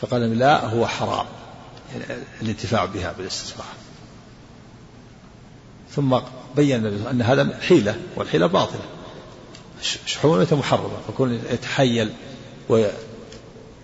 [0.00, 1.26] فقال لا هو حرام.
[1.92, 3.66] يعني الانتفاع بها بالاستصباح.
[5.90, 6.18] ثم
[6.56, 8.80] بين أن هذا حيلة والحيلة باطلة.
[10.06, 12.12] شحوم محرمة فكون يتحيل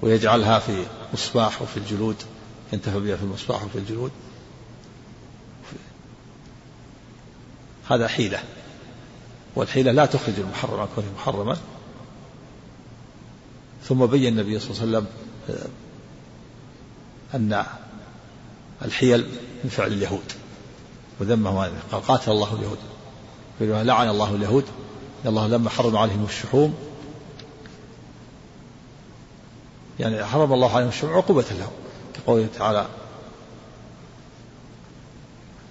[0.03, 2.17] ويجعلها في مصباح وفي الجلود
[2.73, 4.11] ينتفع بها في المصباح وفي الجلود.
[7.89, 8.43] هذا حيلة.
[9.57, 11.57] والحيلة لا تخرج المحرم عن كونه محرما.
[13.85, 15.07] ثم بين النبي صلى الله عليه وسلم
[15.51, 17.65] آه، أن
[18.83, 19.27] الحيل
[19.65, 20.33] من فعل اليهود.
[21.21, 22.79] وذمهم قال قاتل الله اليهود.
[23.87, 24.65] لعن الله اليهود.
[25.25, 26.75] إن الله لما حرم عليهم الشحوم.
[30.01, 31.73] يعني حرم الله عليهم الشحوم عقوبة لهم.
[32.15, 32.87] كقوله تعالى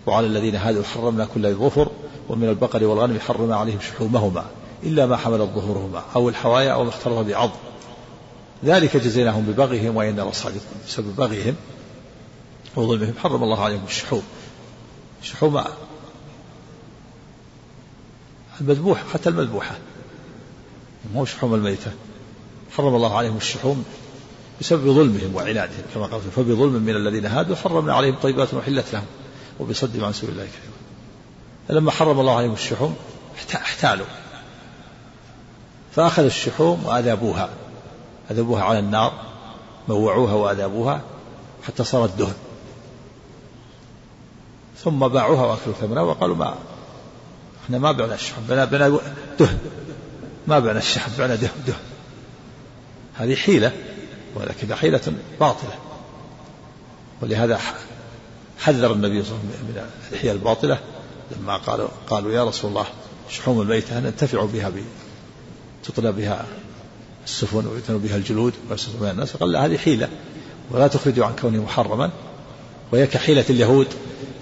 [0.06, 1.92] وعلى الذين هادوا حرمنا كل ذي ظفر
[2.30, 4.46] ومن البقر والغنم حرمنا عليهم شحومهما
[4.84, 7.52] إلا ما حملت ظهورهما أو الحوايا أو ما اختلط بعظم
[8.66, 11.56] ذلك جزيناهم ببغيهم وإنا لصادقون بسبب بغيهم
[12.76, 13.14] وظلمهم.
[13.18, 14.24] حرم الله عليهم الشحوم.
[15.22, 15.64] الشحوم
[18.62, 19.76] المذبوح حتى المذبوحة.
[21.14, 21.92] مو شحوم الميتة.
[22.78, 23.86] حرم الله عليهم الشحوم
[24.62, 29.06] بسبب ظلمهم وعنادهم كما قال فبظلم من الذين هادوا حرمنا عليهم طيبات وحلت لهم.
[29.60, 32.96] وبصدهم عن سبيل الله كريما لما حرم الله عليهم الشحوم
[33.56, 34.06] احتالوا.
[35.96, 37.50] فأخذوا الشحوم وأذابوها.
[38.32, 39.14] أذبوها على النار
[39.90, 41.02] موعوها وأذابوها
[41.68, 42.34] حتى صارت دهن
[44.84, 46.56] ثم باعوها وأكلوا ثمنها وقالوا ما
[47.66, 49.00] إحنا ما بعنا الشحم بنا بنا
[49.40, 49.60] دهن.
[50.48, 51.76] ما بعنا الشحم بعنا دهن دهن.
[53.16, 53.72] هذه حيلة
[54.36, 55.76] ولكن حيلة باطلة.
[57.22, 57.60] ولهذا
[58.60, 60.80] حذر النبي صلى الله عليه وسلم من الحيل الباطلة
[61.32, 62.86] لما قالوا قالوا يا رسول الله
[63.30, 64.72] شحوم الميتة ننتفع بها
[65.84, 66.46] تطلى بها
[67.26, 69.38] السفن ويتنوا بها الجلود ويسر بها الناس.
[69.38, 70.10] قال لا هذه حيلة
[70.72, 72.12] ولا تخرج عن كونه محرما.
[72.92, 73.88] وهي كحيلة اليهود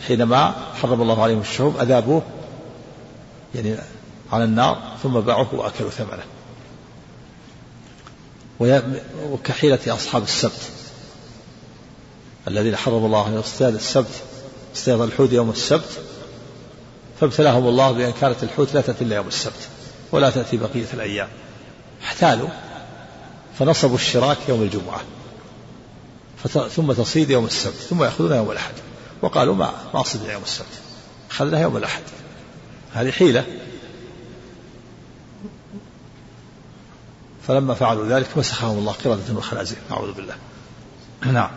[0.07, 2.22] حينما حرم الله عليهم الشحوم أذابوه
[3.55, 3.76] يعني
[4.32, 6.24] على النار ثم باعوه وأكلوا ثمنه.
[9.30, 10.72] وكحيلة أصحاب السبت.
[12.47, 14.21] الذين حرم الله عليهم اصطياد السبت
[14.75, 15.99] اصطياد الحوت يوم السبت
[17.19, 19.67] فابتلاهم الله بأن كانت الحوت لا تأتي إلا يوم السبت
[20.11, 21.27] ولا تأتي بقية الأيام.
[22.03, 22.49] احتالوا
[23.59, 25.01] فنصبوا الشراك يوم الجمعة
[26.69, 28.73] ثم تصيد يوم السبت ثم يأخذون يوم الأحد
[29.21, 30.81] وقالوا ما ما صدنا يوم السبت
[31.31, 32.01] أخذناها يوم الأحد.
[32.93, 33.45] هذه حيلة.
[37.47, 40.35] فلما فعلوا ذلك مسخهم الله قردة وخنازير نعوذ بالله.
[41.25, 41.51] نعم.